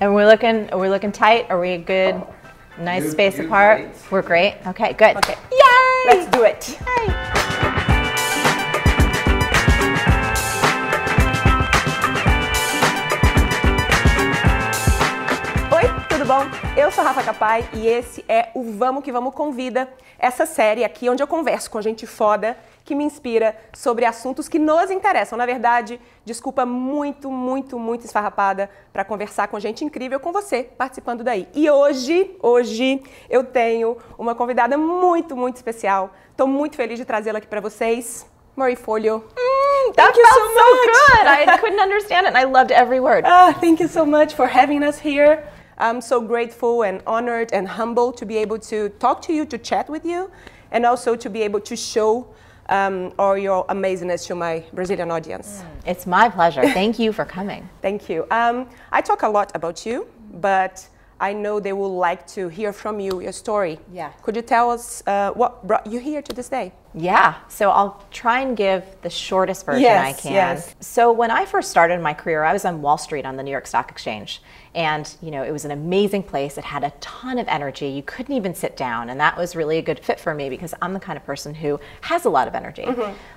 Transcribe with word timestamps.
And 0.00 0.14
we're 0.14 0.26
looking, 0.26 0.70
are 0.70 0.78
we 0.78 0.88
looking 0.88 1.12
tight? 1.12 1.46
Are 1.50 1.58
we 1.60 1.70
a 1.70 1.78
good, 1.78 2.20
nice 2.78 3.04
You- 3.04 3.10
space 3.10 3.38
you 3.38 3.46
apart? 3.46 3.78
great. 3.80 4.10
We're 4.12 4.22
great. 4.22 4.54
Okay, 4.66 4.92
good. 4.92 5.16
Okay. 5.16 5.36
Yay! 5.50 6.04
Let's 6.14 6.30
do 6.30 6.44
it. 6.44 6.78
Oi, 6.86 7.32
bom? 16.36 16.44
Eu 16.76 16.90
sou 16.90 17.02
Rafa 17.02 17.22
Capai 17.22 17.66
e 17.72 17.86
esse 17.86 18.22
é 18.28 18.50
o 18.54 18.62
Vamos 18.72 19.02
que 19.02 19.10
Vamos 19.10 19.34
Convida, 19.34 19.88
essa 20.18 20.44
série 20.44 20.84
aqui 20.84 21.08
onde 21.08 21.22
eu 21.22 21.26
converso 21.26 21.70
com 21.70 21.80
gente 21.80 22.06
foda 22.06 22.58
que 22.84 22.94
me 22.94 23.04
inspira 23.04 23.56
sobre 23.72 24.04
assuntos 24.04 24.46
que 24.46 24.58
nos 24.58 24.90
interessam. 24.90 25.38
Na 25.38 25.46
verdade, 25.46 25.98
desculpa 26.26 26.66
muito, 26.66 27.30
muito, 27.30 27.78
muito 27.78 28.04
esfarrapada 28.04 28.68
para 28.92 29.04
conversar 29.04 29.48
com 29.48 29.58
gente 29.58 29.82
incrível 29.84 30.20
com 30.20 30.30
você 30.30 30.62
participando 30.62 31.24
daí. 31.24 31.48
E 31.54 31.70
hoje, 31.70 32.36
hoje 32.42 33.02
eu 33.30 33.42
tenho 33.42 33.96
uma 34.18 34.34
convidada 34.34 34.76
muito, 34.76 35.34
muito 35.34 35.56
especial. 35.56 36.10
Estou 36.30 36.46
muito 36.46 36.76
feliz 36.76 36.98
de 36.98 37.04
trazê-la 37.06 37.38
aqui 37.38 37.46
para 37.46 37.62
vocês. 37.62 38.26
Marie 38.54 38.76
Folio. 38.76 39.24
That 39.94 40.12
Thank 40.12 40.16
you 40.16 40.24
felt 40.24 40.34
so 40.34 40.54
so 40.54 40.74
much. 40.74 40.86
good. 40.86 41.48
I 41.48 41.58
couldn't 41.58 41.80
understand 41.80 42.26
it, 42.26 42.34
and 42.34 42.38
I 42.38 42.44
loved 42.44 42.72
every 42.72 43.00
word. 43.00 43.24
Ah, 43.24 43.52
thank 43.60 43.80
you 43.80 43.88
so 43.88 44.04
much 44.04 44.34
for 44.34 44.46
having 44.46 44.82
us 44.82 44.98
here. 44.98 45.42
I'm 45.78 46.00
so 46.00 46.20
grateful 46.20 46.82
and 46.82 47.02
honored 47.06 47.52
and 47.52 47.68
humbled 47.68 48.16
to 48.18 48.26
be 48.26 48.36
able 48.38 48.58
to 48.60 48.88
talk 48.98 49.20
to 49.22 49.32
you, 49.32 49.44
to 49.46 49.58
chat 49.58 49.88
with 49.88 50.04
you, 50.04 50.30
and 50.70 50.86
also 50.86 51.16
to 51.16 51.28
be 51.28 51.42
able 51.42 51.60
to 51.60 51.76
show 51.76 52.26
um, 52.68 53.12
all 53.18 53.36
your 53.36 53.66
amazingness 53.66 54.26
to 54.26 54.34
my 54.34 54.64
Brazilian 54.72 55.10
audience. 55.10 55.62
It's 55.86 56.06
my 56.06 56.28
pleasure. 56.28 56.62
Thank 56.80 56.98
you 56.98 57.12
for 57.12 57.24
coming. 57.24 57.68
Thank 57.82 58.08
you. 58.08 58.26
Um, 58.30 58.68
I 58.90 59.00
talk 59.02 59.22
a 59.22 59.28
lot 59.28 59.52
about 59.54 59.84
you, 59.86 60.08
but 60.32 60.88
I 61.20 61.32
know 61.32 61.60
they 61.60 61.72
would 61.72 61.86
like 61.98 62.26
to 62.28 62.48
hear 62.48 62.72
from 62.72 62.98
you, 63.00 63.20
your 63.20 63.32
story. 63.32 63.78
Yeah. 63.92 64.10
Could 64.22 64.36
you 64.36 64.42
tell 64.42 64.70
us 64.70 65.02
uh, 65.06 65.30
what 65.32 65.66
brought 65.66 65.86
you 65.86 65.98
here 66.00 66.20
to 66.22 66.32
this 66.32 66.48
day? 66.48 66.72
Yeah, 66.94 67.34
so 67.48 67.70
I'll 67.70 68.02
try 68.10 68.40
and 68.40 68.56
give 68.56 68.82
the 69.02 69.10
shortest 69.10 69.64
version 69.66 69.84
I 69.84 70.08
Yes, 70.08 70.22
can. 70.22 70.32
yes. 70.32 70.74
So 70.80 71.12
when 71.12 71.30
I 71.30 71.44
first 71.44 71.70
started 71.70 72.00
my 72.00 72.14
career, 72.14 72.42
I 72.42 72.52
was 72.52 72.64
on 72.64 72.82
Wall 72.82 72.98
Street 72.98 73.24
on 73.26 73.36
the 73.36 73.42
New 73.42 73.50
York 73.50 73.66
Stock 73.66 73.90
Exchange. 73.90 74.42
And, 74.76 75.16
you 75.22 75.30
know, 75.30 75.42
it 75.42 75.52
was 75.52 75.64
an 75.64 75.70
amazing 75.70 76.22
place. 76.22 76.58
It 76.58 76.64
had 76.64 76.84
a 76.84 76.90
ton 77.00 77.38
of 77.38 77.48
energy. 77.48 77.88
You 77.88 78.02
couldn't 78.02 78.36
even 78.36 78.54
sit 78.54 78.76
down. 78.76 79.08
And 79.08 79.18
that 79.18 79.38
was 79.38 79.56
really 79.56 79.78
a 79.78 79.82
good 79.82 79.98
fit 79.98 80.20
for 80.20 80.34
me 80.34 80.50
because 80.50 80.74
I'm 80.82 80.92
the 80.92 81.00
kind 81.00 81.16
of 81.16 81.24
person 81.24 81.54
who 81.54 81.80
has 82.02 82.26
a 82.26 82.30
lot 82.30 82.46
of 82.46 82.54
energy. 82.54 82.84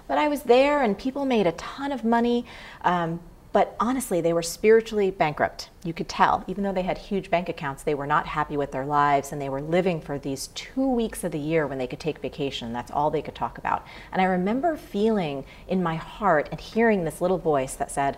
But 0.09 0.17
I 0.17 0.27
was 0.27 0.43
there 0.43 0.83
and 0.83 0.97
people 0.97 1.23
made 1.25 1.47
a 1.47 1.53
ton 1.53 1.93
of 1.93 2.03
money. 2.03 2.45
Um, 2.81 3.21
but 3.53 3.75
honestly, 3.79 4.19
they 4.19 4.33
were 4.33 4.43
spiritually 4.43 5.11
bankrupt. 5.11 5.69
You 5.85 5.93
could 5.93 6.09
tell. 6.09 6.43
Even 6.47 6.65
though 6.65 6.73
they 6.73 6.81
had 6.81 6.97
huge 6.97 7.31
bank 7.31 7.47
accounts, 7.47 7.83
they 7.83 7.95
were 7.95 8.05
not 8.05 8.27
happy 8.27 8.57
with 8.57 8.73
their 8.73 8.85
lives 8.85 9.31
and 9.31 9.41
they 9.41 9.49
were 9.49 9.61
living 9.61 10.01
for 10.01 10.19
these 10.19 10.47
two 10.47 10.87
weeks 10.93 11.23
of 11.23 11.31
the 11.31 11.39
year 11.39 11.65
when 11.65 11.77
they 11.77 11.87
could 11.87 12.01
take 12.01 12.19
vacation. 12.19 12.73
That's 12.73 12.91
all 12.91 13.09
they 13.09 13.21
could 13.21 13.33
talk 13.33 13.57
about. 13.57 13.87
And 14.11 14.21
I 14.21 14.25
remember 14.25 14.75
feeling 14.75 15.45
in 15.69 15.81
my 15.81 15.95
heart 15.95 16.49
and 16.51 16.59
hearing 16.59 17.05
this 17.05 17.21
little 17.21 17.37
voice 17.37 17.75
that 17.75 17.91
said, 17.91 18.17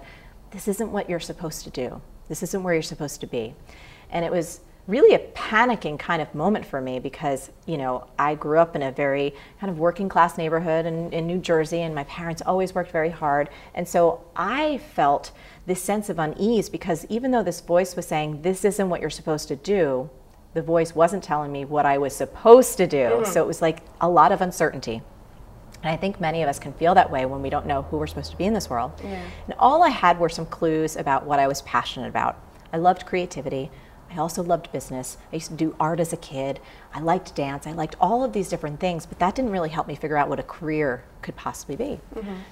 This 0.49 0.67
isn't 0.67 0.91
what 0.91 1.07
you're 1.07 1.19
supposed 1.19 1.63
to 1.65 1.69
do. 1.69 2.01
This 2.31 2.43
isn't 2.43 2.63
where 2.63 2.73
you're 2.73 2.81
supposed 2.81 3.19
to 3.19 3.27
be. 3.27 3.53
And 4.09 4.23
it 4.23 4.31
was 4.31 4.61
really 4.87 5.13
a 5.13 5.19
panicking 5.33 5.99
kind 5.99 6.21
of 6.21 6.33
moment 6.33 6.65
for 6.65 6.79
me 6.79 6.97
because 6.97 7.51
you 7.65 7.77
know 7.77 8.07
i 8.17 8.33
grew 8.33 8.57
up 8.57 8.75
in 8.75 8.81
a 8.81 8.91
very 8.91 9.33
kind 9.59 9.69
of 9.69 9.77
working 9.77 10.09
class 10.09 10.37
neighborhood 10.37 10.85
in, 10.85 11.11
in 11.11 11.27
new 11.27 11.37
jersey 11.37 11.81
and 11.81 11.93
my 11.93 12.03
parents 12.05 12.41
always 12.45 12.73
worked 12.73 12.91
very 12.91 13.09
hard. 13.09 13.49
And 13.75 13.85
so 13.85 14.23
i 14.33 14.77
felt 14.77 15.33
this 15.65 15.83
sense 15.83 16.09
of 16.09 16.19
unease 16.19 16.69
because 16.69 17.05
even 17.09 17.31
though 17.31 17.43
this 17.43 17.59
voice 17.59 17.97
was 17.97 18.07
saying 18.07 18.43
this 18.43 18.63
isn't 18.63 18.89
what 18.89 19.01
you're 19.01 19.09
supposed 19.09 19.49
to 19.49 19.57
do 19.57 20.09
the 20.53 20.61
voice 20.61 20.95
wasn't 20.95 21.23
telling 21.23 21.51
me 21.51 21.65
what 21.65 21.85
i 21.85 21.97
was 21.97 22.15
supposed 22.15 22.77
to 22.77 22.87
do. 22.87 22.97
Mm-hmm. 22.97 23.31
So 23.33 23.43
it 23.43 23.47
was 23.47 23.61
like 23.61 23.79
a 23.99 24.07
lot 24.07 24.31
of 24.31 24.39
uncertainty 24.39 25.01
and 25.83 25.91
I 25.91 25.97
think 25.97 26.19
many 26.21 26.43
of 26.43 26.49
us 26.49 26.59
can 26.59 26.73
feel 26.73 26.93
that 26.95 27.09
way 27.09 27.25
when 27.25 27.41
we 27.41 27.49
don't 27.49 27.65
know 27.65 27.81
who 27.83 27.97
we're 27.97 28.07
supposed 28.07 28.31
to 28.31 28.37
be 28.37 28.45
in 28.45 28.53
this 28.53 28.69
world. 28.69 28.91
And 29.45 29.55
all 29.57 29.83
I 29.83 29.89
had 29.89 30.19
were 30.19 30.29
some 30.29 30.45
clues 30.45 30.95
about 30.95 31.25
what 31.25 31.39
I 31.39 31.47
was 31.47 31.61
passionate 31.63 32.07
about. 32.07 32.37
I 32.73 32.77
loved 32.77 33.05
creativity. 33.05 33.71
I 34.13 34.17
also 34.17 34.43
loved 34.43 34.71
business. 34.71 35.17
I 35.31 35.35
used 35.37 35.49
to 35.51 35.55
do 35.55 35.75
art 35.79 35.99
as 35.99 36.11
a 36.11 36.17
kid. 36.17 36.59
I 36.93 36.99
liked 36.99 37.33
dance. 37.33 37.65
I 37.65 37.71
liked 37.71 37.95
all 38.01 38.23
of 38.23 38.33
these 38.33 38.49
different 38.49 38.79
things, 38.79 39.05
but 39.05 39.19
that 39.19 39.35
didn't 39.35 39.51
really 39.51 39.69
help 39.69 39.87
me 39.87 39.95
figure 39.95 40.17
out 40.17 40.27
what 40.27 40.39
a 40.39 40.43
career 40.43 41.03
could 41.21 41.35
possibly 41.37 41.75
be. 41.75 41.99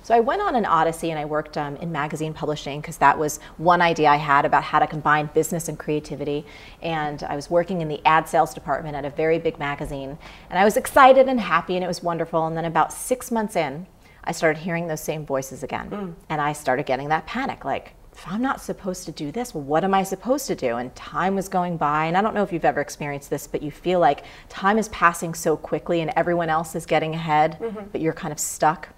So 0.04 0.16
I 0.16 0.22
went 0.22 0.42
on 0.42 0.56
an 0.56 0.66
odyssey 0.66 1.10
and 1.10 1.20
I 1.20 1.26
worked 1.26 1.58
um, 1.58 1.76
in 1.78 1.92
magazine 1.92 2.34
publishing 2.34 2.80
because 2.80 2.98
that 3.00 3.18
was 3.18 3.40
one 3.58 3.82
idea 3.82 4.08
I 4.10 4.16
had 4.16 4.46
about 4.46 4.64
how 4.64 4.80
to 4.80 4.88
combine 4.88 5.30
business 5.34 5.68
and 5.68 5.78
creativity. 5.78 6.46
And 6.82 7.24
I 7.24 7.36
was 7.36 7.50
working 7.50 7.82
in 7.82 7.90
the 7.90 8.00
ad 8.06 8.30
sales 8.30 8.54
department 8.54 8.96
at 8.96 9.04
a 9.04 9.10
very 9.10 9.40
big 9.40 9.60
magazine. 9.60 10.18
And 10.50 10.60
I 10.60 10.64
was 10.64 10.78
excited 10.78 11.28
and 11.28 11.40
happy 11.40 11.76
and 11.76 11.84
it 11.84 11.88
was 11.88 12.02
wonderful. 12.02 12.48
And 12.48 12.56
then 12.56 12.66
about 12.66 12.94
six 12.94 13.32
months 13.32 13.56
in, 13.56 13.86
I 14.24 14.32
started 14.32 14.62
hearing 14.62 14.88
those 14.88 15.02
same 15.02 15.26
voices 15.26 15.64
again. 15.64 15.90
And 16.30 16.40
I 16.40 16.54
started 16.54 16.86
getting 16.86 17.10
that 17.10 17.26
panic 17.26 17.66
like, 17.66 17.96
if 18.20 18.28
I'm 18.28 18.42
not 18.42 18.60
supposed 18.60 19.06
to 19.06 19.14
do 19.14 19.32
this, 19.32 19.56
well, 19.56 19.64
what 19.64 19.86
am 19.86 19.94
I 19.94 20.04
supposed 20.04 20.46
to 20.48 20.56
do? 20.56 20.76
And 20.76 20.94
time 20.94 21.36
was 21.36 21.48
going 21.48 21.78
by. 21.78 22.06
And 22.06 22.18
I 22.18 22.22
don't 22.22 22.36
know 22.36 22.44
if 22.44 22.52
you've 22.52 22.66
ever 22.66 22.82
experienced 22.82 23.30
this, 23.30 23.48
but 23.48 23.64
you 23.64 23.72
feel 23.72 24.02
like 24.02 24.26
time 24.50 24.78
is 24.78 24.90
passing 24.90 25.34
so 25.34 25.56
quickly 25.56 26.02
and 26.02 26.12
everyone 26.18 26.50
else 26.50 26.76
is 26.76 26.86
getting 26.86 27.16
ahead, 27.16 27.58
but 27.94 28.02
you're 28.02 28.12
kind 28.12 28.34
of 28.34 28.40
stuck. 28.40 28.90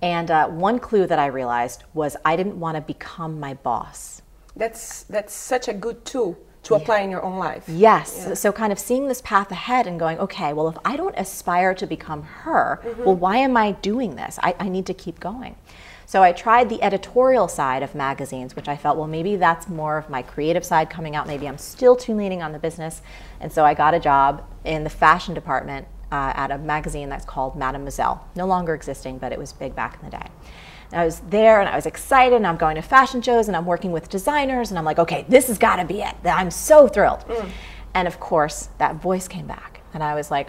And 0.00 0.30
uh, 0.30 0.48
one 0.48 0.78
clue 0.78 1.06
that 1.06 1.18
I 1.18 1.26
realized 1.26 1.84
was 1.92 2.16
I 2.24 2.34
didn't 2.34 2.58
want 2.58 2.76
to 2.76 2.80
become 2.80 3.38
my 3.38 3.54
boss. 3.54 4.22
That's, 4.56 5.02
that's 5.02 5.34
such 5.34 5.68
a 5.68 5.74
good 5.74 6.06
tool 6.06 6.38
to 6.62 6.74
apply 6.76 7.00
in 7.00 7.10
your 7.10 7.22
own 7.22 7.38
life. 7.38 7.64
Yes. 7.68 8.40
So, 8.40 8.52
kind 8.52 8.72
of 8.72 8.78
seeing 8.78 9.08
this 9.08 9.20
path 9.20 9.50
ahead 9.50 9.86
and 9.86 9.98
going, 9.98 10.18
okay, 10.18 10.52
well, 10.52 10.68
if 10.68 10.76
I 10.84 10.96
don't 10.96 11.14
aspire 11.18 11.74
to 11.74 11.86
become 11.86 12.22
her, 12.22 12.80
well, 13.04 13.16
why 13.16 13.38
am 13.38 13.56
I 13.56 13.72
doing 13.72 14.14
this? 14.14 14.38
I, 14.42 14.54
I 14.60 14.68
need 14.68 14.86
to 14.86 14.94
keep 14.94 15.18
going. 15.18 15.56
So, 16.06 16.22
I 16.22 16.32
tried 16.32 16.68
the 16.68 16.82
editorial 16.82 17.48
side 17.48 17.82
of 17.82 17.94
magazines, 17.94 18.54
which 18.56 18.68
I 18.68 18.76
felt, 18.76 18.98
well, 18.98 19.06
maybe 19.06 19.36
that's 19.36 19.68
more 19.68 19.98
of 19.98 20.10
my 20.10 20.22
creative 20.22 20.64
side 20.64 20.90
coming 20.90 21.16
out. 21.16 21.26
Maybe 21.26 21.48
I'm 21.48 21.58
still 21.58 21.96
too 21.96 22.14
leaning 22.14 22.42
on 22.42 22.52
the 22.52 22.58
business. 22.58 23.02
And 23.40 23.52
so, 23.52 23.64
I 23.64 23.74
got 23.74 23.94
a 23.94 24.00
job 24.00 24.44
in 24.64 24.84
the 24.84 24.90
fashion 24.90 25.34
department 25.34 25.86
uh, 26.12 26.32
at 26.36 26.50
a 26.50 26.58
magazine 26.58 27.08
that's 27.08 27.24
called 27.24 27.56
Mademoiselle. 27.56 28.28
No 28.36 28.46
longer 28.46 28.74
existing, 28.74 29.18
but 29.18 29.32
it 29.32 29.38
was 29.38 29.52
big 29.52 29.74
back 29.74 29.98
in 29.98 30.10
the 30.10 30.16
day. 30.16 30.26
And 30.92 31.00
I 31.00 31.06
was 31.06 31.20
there 31.20 31.60
and 31.60 31.68
I 31.68 31.74
was 31.74 31.86
excited 31.86 32.36
and 32.36 32.46
I'm 32.46 32.58
going 32.58 32.76
to 32.76 32.82
fashion 32.82 33.22
shows 33.22 33.48
and 33.48 33.56
I'm 33.56 33.64
working 33.64 33.92
with 33.92 34.10
designers 34.10 34.70
and 34.70 34.78
I'm 34.78 34.84
like, 34.84 34.98
okay, 34.98 35.24
this 35.28 35.46
has 35.46 35.56
got 35.56 35.76
to 35.76 35.86
be 35.86 36.02
it. 36.02 36.14
I'm 36.24 36.50
so 36.50 36.86
thrilled. 36.86 37.24
And 37.94 38.06
of 38.06 38.20
course, 38.20 38.68
that 38.76 38.96
voice 38.96 39.26
came 39.26 39.46
back 39.46 39.80
and 39.94 40.02
I 40.02 40.14
was 40.14 40.30
like, 40.30 40.48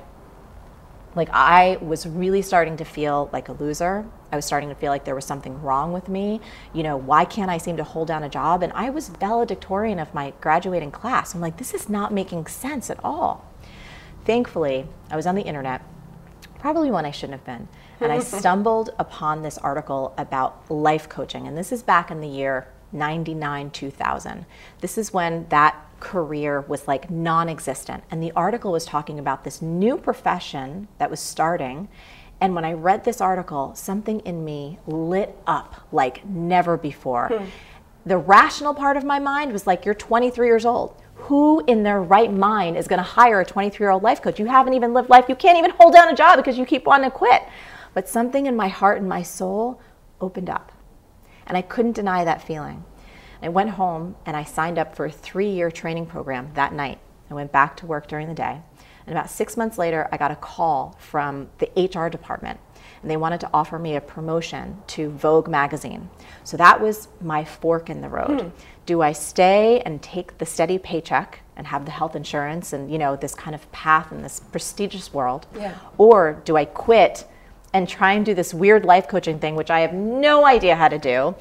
like 1.15 1.29
I 1.31 1.77
was 1.81 2.07
really 2.07 2.41
starting 2.41 2.77
to 2.77 2.85
feel 2.85 3.29
like 3.31 3.49
a 3.49 3.53
loser. 3.53 4.05
I 4.31 4.35
was 4.35 4.45
starting 4.45 4.69
to 4.69 4.75
feel 4.75 4.91
like 4.91 5.05
there 5.05 5.15
was 5.15 5.25
something 5.25 5.61
wrong 5.61 5.93
with 5.93 6.09
me. 6.09 6.41
You 6.73 6.83
know, 6.83 6.97
why 6.97 7.25
can't 7.25 7.51
I 7.51 7.57
seem 7.57 7.77
to 7.77 7.83
hold 7.83 8.07
down 8.07 8.23
a 8.23 8.29
job? 8.29 8.63
And 8.63 8.73
I 8.73 8.89
was 8.89 9.09
valedictorian 9.09 9.99
of 9.99 10.13
my 10.13 10.33
graduating 10.41 10.91
class. 10.91 11.35
I'm 11.35 11.41
like, 11.41 11.57
this 11.57 11.73
is 11.73 11.87
not 11.89 12.11
making 12.11 12.47
sense 12.47 12.89
at 12.89 12.99
all. 13.03 13.45
Thankfully, 14.25 14.87
I 15.11 15.15
was 15.15 15.27
on 15.27 15.35
the 15.35 15.43
internet 15.43 15.83
probably 16.63 16.89
one 16.89 17.05
I 17.05 17.11
shouldn't 17.11 17.37
have 17.37 17.45
been. 17.45 17.67
And 17.99 18.09
I 18.09 18.19
stumbled 18.39 18.91
upon 18.97 19.41
this 19.41 19.57
article 19.57 20.13
about 20.17 20.71
life 20.71 21.09
coaching. 21.09 21.45
And 21.45 21.57
this 21.57 21.73
is 21.73 21.83
back 21.83 22.09
in 22.09 22.21
the 22.21 22.27
year 22.27 22.67
99, 22.93 23.71
2000. 23.71 24.45
This 24.81 24.97
is 24.97 25.13
when 25.13 25.47
that 25.49 25.75
career 25.99 26.61
was 26.61 26.87
like 26.87 27.09
non 27.09 27.49
existent. 27.49 28.03
And 28.11 28.21
the 28.21 28.31
article 28.33 28.71
was 28.71 28.85
talking 28.85 29.19
about 29.19 29.43
this 29.43 29.61
new 29.61 29.97
profession 29.97 30.87
that 30.97 31.09
was 31.09 31.19
starting. 31.19 31.87
And 32.41 32.55
when 32.55 32.65
I 32.65 32.73
read 32.73 33.05
this 33.05 33.21
article, 33.21 33.73
something 33.75 34.19
in 34.21 34.43
me 34.43 34.79
lit 34.85 35.37
up 35.47 35.87
like 35.91 36.25
never 36.25 36.77
before. 36.77 37.29
Hmm. 37.29 37.45
The 38.05 38.17
rational 38.17 38.73
part 38.73 38.97
of 38.97 39.05
my 39.05 39.19
mind 39.19 39.53
was 39.53 39.65
like, 39.65 39.85
you're 39.85 39.95
23 39.95 40.47
years 40.47 40.65
old 40.65 41.01
who 41.23 41.63
in 41.67 41.83
their 41.83 42.01
right 42.01 42.31
mind 42.33 42.75
is 42.75 42.87
going 42.87 42.97
to 42.97 43.03
hire 43.03 43.39
a 43.39 43.45
23 43.45 43.81
year 43.83 43.91
old 43.91 44.03
life 44.03 44.21
coach? 44.21 44.39
You 44.39 44.45
haven't 44.45 44.73
even 44.73 44.93
lived 44.93 45.09
life. 45.09 45.25
You 45.29 45.35
can't 45.35 45.57
even 45.57 45.71
hold 45.71 45.93
down 45.93 46.09
a 46.09 46.15
job 46.15 46.35
because 46.35 46.57
you 46.57 46.65
keep 46.65 46.85
wanting 46.85 47.09
to 47.09 47.15
quit. 47.15 47.43
But 47.93 48.09
something 48.09 48.45
in 48.45 48.57
my 48.57 48.67
heart 48.67 48.97
and 48.97 49.07
my 49.07 49.21
soul 49.21 49.79
opened 50.19 50.49
up. 50.49 50.72
And 51.45 51.57
I 51.57 51.61
couldn't 51.61 51.93
deny 51.93 52.23
that 52.25 52.41
feeling. 52.41 52.83
I 53.41 53.49
went 53.49 53.71
home 53.71 54.15
and 54.25 54.37
I 54.37 54.43
signed 54.43 54.79
up 54.79 54.95
for 54.95 55.05
a 55.05 55.11
three 55.11 55.49
year 55.49 55.69
training 55.69 56.05
program 56.05 56.51
that 56.53 56.73
night. 56.73 56.99
I 57.29 57.33
went 57.33 57.51
back 57.51 57.77
to 57.77 57.85
work 57.85 58.07
during 58.07 58.27
the 58.27 58.33
day. 58.33 58.61
And 59.05 59.17
about 59.17 59.29
six 59.29 59.57
months 59.57 59.77
later, 59.77 60.07
I 60.11 60.17
got 60.17 60.31
a 60.31 60.35
call 60.35 60.95
from 60.97 61.49
the 61.59 61.69
HR 61.75 62.09
department 62.09 62.59
and 63.01 63.11
they 63.11 63.17
wanted 63.17 63.41
to 63.41 63.49
offer 63.53 63.77
me 63.77 63.95
a 63.97 64.01
promotion 64.01 64.81
to 64.87 65.09
Vogue 65.09 65.49
magazine. 65.49 66.09
So 66.45 66.55
that 66.55 66.79
was 66.79 67.09
my 67.19 67.43
fork 67.43 67.89
in 67.89 67.99
the 67.99 68.07
road. 68.07 68.41
Hmm. 68.41 68.47
Do 68.85 69.01
I 69.01 69.11
stay 69.11 69.81
and 69.81 70.01
take 70.01 70.37
the 70.37 70.45
steady 70.45 70.77
paycheck 70.77 71.41
and 71.57 71.67
have 71.67 71.83
the 71.85 71.91
health 71.91 72.15
insurance 72.15 72.71
and 72.71 72.89
you 72.91 72.97
know 72.97 73.15
this 73.17 73.35
kind 73.35 73.53
of 73.53 73.69
path 73.73 74.11
in 74.11 74.21
this 74.21 74.39
prestigious 74.39 75.13
world, 75.13 75.47
Yeah. 75.55 75.75
or 75.97 76.41
do 76.45 76.55
I 76.57 76.65
quit 76.65 77.25
and 77.73 77.89
try 77.89 78.13
and 78.13 78.25
do 78.25 78.33
this 78.33 78.53
weird 78.53 78.85
life 78.85 79.07
coaching 79.07 79.39
thing, 79.39 79.55
which 79.55 79.71
I 79.71 79.81
have 79.81 79.93
no 79.93 80.45
idea 80.45 80.75
how 80.75 80.87
to 80.87 80.99
do? 80.99 81.35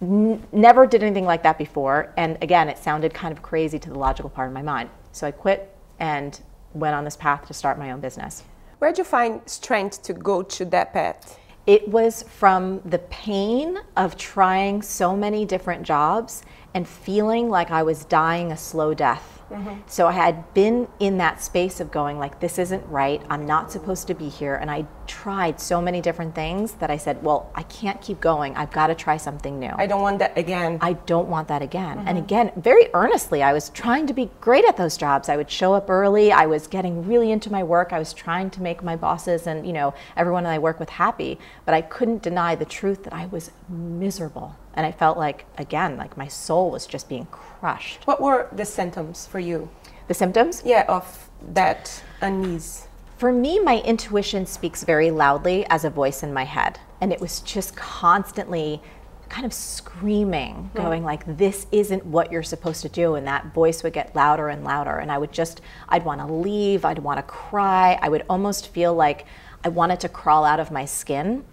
N- 0.00 0.46
never 0.52 0.86
did 0.86 1.02
anything 1.02 1.24
like 1.24 1.42
that 1.42 1.58
before. 1.58 2.12
And 2.16 2.38
again, 2.42 2.68
it 2.68 2.78
sounded 2.78 3.14
kind 3.14 3.32
of 3.32 3.42
crazy 3.42 3.78
to 3.78 3.90
the 3.90 3.98
logical 3.98 4.30
part 4.30 4.48
of 4.48 4.54
my 4.54 4.62
mind. 4.62 4.90
So 5.12 5.26
I 5.26 5.30
quit 5.30 5.74
and 5.98 6.38
went 6.74 6.94
on 6.94 7.04
this 7.04 7.16
path 7.16 7.46
to 7.46 7.54
start 7.54 7.78
my 7.78 7.90
own 7.90 8.00
business. 8.00 8.44
Where 8.78 8.90
did 8.90 8.98
you 8.98 9.04
find 9.04 9.40
strength 9.46 10.02
to 10.04 10.12
go 10.12 10.42
to 10.42 10.64
that 10.66 10.92
path? 10.92 11.38
It 11.66 11.88
was 11.88 12.22
from 12.22 12.80
the 12.84 12.98
pain 12.98 13.78
of 13.96 14.16
trying 14.16 14.82
so 14.82 15.16
many 15.16 15.44
different 15.44 15.82
jobs 15.82 16.42
and 16.74 16.86
feeling 16.86 17.50
like 17.50 17.70
I 17.70 17.82
was 17.82 18.04
dying 18.04 18.52
a 18.52 18.56
slow 18.56 18.94
death 18.94 19.37
Mm-hmm. 19.50 19.80
So 19.86 20.06
I 20.08 20.12
had 20.12 20.52
been 20.54 20.88
in 21.00 21.18
that 21.18 21.42
space 21.42 21.80
of 21.80 21.90
going 21.90 22.18
like 22.18 22.40
this 22.40 22.58
isn't 22.58 22.86
right. 22.86 23.22
I'm 23.30 23.46
not 23.46 23.72
supposed 23.72 24.06
to 24.08 24.14
be 24.14 24.28
here 24.28 24.54
and 24.54 24.70
I 24.70 24.86
tried 25.06 25.60
so 25.60 25.80
many 25.80 26.00
different 26.00 26.34
things 26.34 26.72
that 26.74 26.90
I 26.90 26.96
said, 26.96 27.22
well, 27.22 27.50
I 27.54 27.62
can't 27.64 28.00
keep 28.00 28.20
going. 28.20 28.54
I've 28.56 28.70
got 28.70 28.88
to 28.88 28.94
try 28.94 29.16
something 29.16 29.58
new. 29.58 29.72
I 29.74 29.86
don't 29.86 30.02
want 30.02 30.18
that 30.18 30.36
again. 30.36 30.78
I 30.82 30.92
don't 30.92 31.28
want 31.28 31.48
that 31.48 31.62
again. 31.62 31.98
Mm-hmm. 31.98 32.08
And 32.08 32.18
again, 32.18 32.52
very 32.56 32.88
earnestly, 32.94 33.42
I 33.42 33.52
was 33.52 33.70
trying 33.70 34.06
to 34.06 34.12
be 34.12 34.30
great 34.40 34.64
at 34.66 34.76
those 34.76 34.96
jobs. 34.96 35.28
I 35.28 35.36
would 35.36 35.50
show 35.50 35.72
up 35.72 35.88
early. 35.88 36.30
I 36.30 36.46
was 36.46 36.66
getting 36.66 37.06
really 37.06 37.32
into 37.32 37.50
my 37.50 37.62
work. 37.62 37.92
I 37.92 37.98
was 37.98 38.12
trying 38.12 38.50
to 38.50 38.62
make 38.62 38.82
my 38.82 38.96
bosses 38.96 39.46
and, 39.46 39.66
you 39.66 39.72
know, 39.72 39.94
everyone 40.16 40.44
that 40.44 40.52
I 40.52 40.58
work 40.58 40.78
with 40.78 40.90
happy, 40.90 41.38
but 41.64 41.74
I 41.74 41.80
couldn't 41.80 42.22
deny 42.22 42.54
the 42.54 42.66
truth 42.66 43.04
that 43.04 43.14
I 43.14 43.26
was 43.26 43.50
miserable. 43.68 44.56
And 44.78 44.86
I 44.86 44.92
felt 44.92 45.18
like 45.18 45.44
again, 45.58 45.96
like 45.96 46.16
my 46.16 46.28
soul 46.28 46.70
was 46.70 46.86
just 46.86 47.08
being 47.08 47.26
crushed. 47.32 48.06
What 48.06 48.22
were 48.22 48.46
the 48.52 48.64
symptoms 48.64 49.26
for 49.26 49.40
you? 49.40 49.68
The 50.06 50.14
symptoms? 50.14 50.62
Yeah, 50.64 50.84
of 50.86 51.28
that 51.52 52.00
unease. 52.20 52.86
For 53.16 53.32
me, 53.32 53.58
my 53.58 53.80
intuition 53.80 54.46
speaks 54.46 54.84
very 54.84 55.10
loudly 55.10 55.66
as 55.66 55.84
a 55.84 55.90
voice 55.90 56.22
in 56.22 56.32
my 56.32 56.44
head. 56.44 56.78
And 57.00 57.12
it 57.12 57.20
was 57.20 57.40
just 57.40 57.74
constantly 57.74 58.80
kind 59.28 59.44
of 59.44 59.52
screaming, 59.52 60.54
hmm. 60.54 60.78
going 60.78 61.02
like, 61.02 61.36
this 61.36 61.66
isn't 61.72 62.06
what 62.06 62.30
you're 62.30 62.44
supposed 62.44 62.82
to 62.82 62.88
do. 62.88 63.16
And 63.16 63.26
that 63.26 63.52
voice 63.52 63.82
would 63.82 63.92
get 63.92 64.14
louder 64.14 64.48
and 64.48 64.62
louder. 64.62 64.98
And 64.98 65.10
I 65.10 65.18
would 65.18 65.32
just, 65.32 65.60
I'd 65.88 66.04
want 66.04 66.20
to 66.20 66.32
leave, 66.32 66.84
I'd 66.84 67.00
want 67.00 67.18
to 67.18 67.24
cry. 67.24 67.98
I 68.00 68.08
would 68.08 68.24
almost 68.30 68.68
feel 68.68 68.94
like 68.94 69.26
I 69.64 69.70
wanted 69.70 69.98
to 70.00 70.08
crawl 70.08 70.44
out 70.44 70.60
of 70.60 70.70
my 70.70 70.84
skin. 70.84 71.44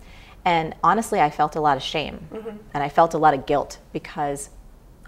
And 0.46 0.76
honestly, 0.84 1.20
I 1.20 1.32
felt 1.32 1.56
a 1.56 1.62
lot 1.62 1.76
of 1.76 1.84
shame 1.84 2.28
mm-hmm. 2.32 2.58
and 2.74 2.84
I 2.84 2.88
felt 2.88 3.14
a 3.14 3.18
lot 3.18 3.34
of 3.34 3.46
guilt 3.46 3.80
because 3.92 4.52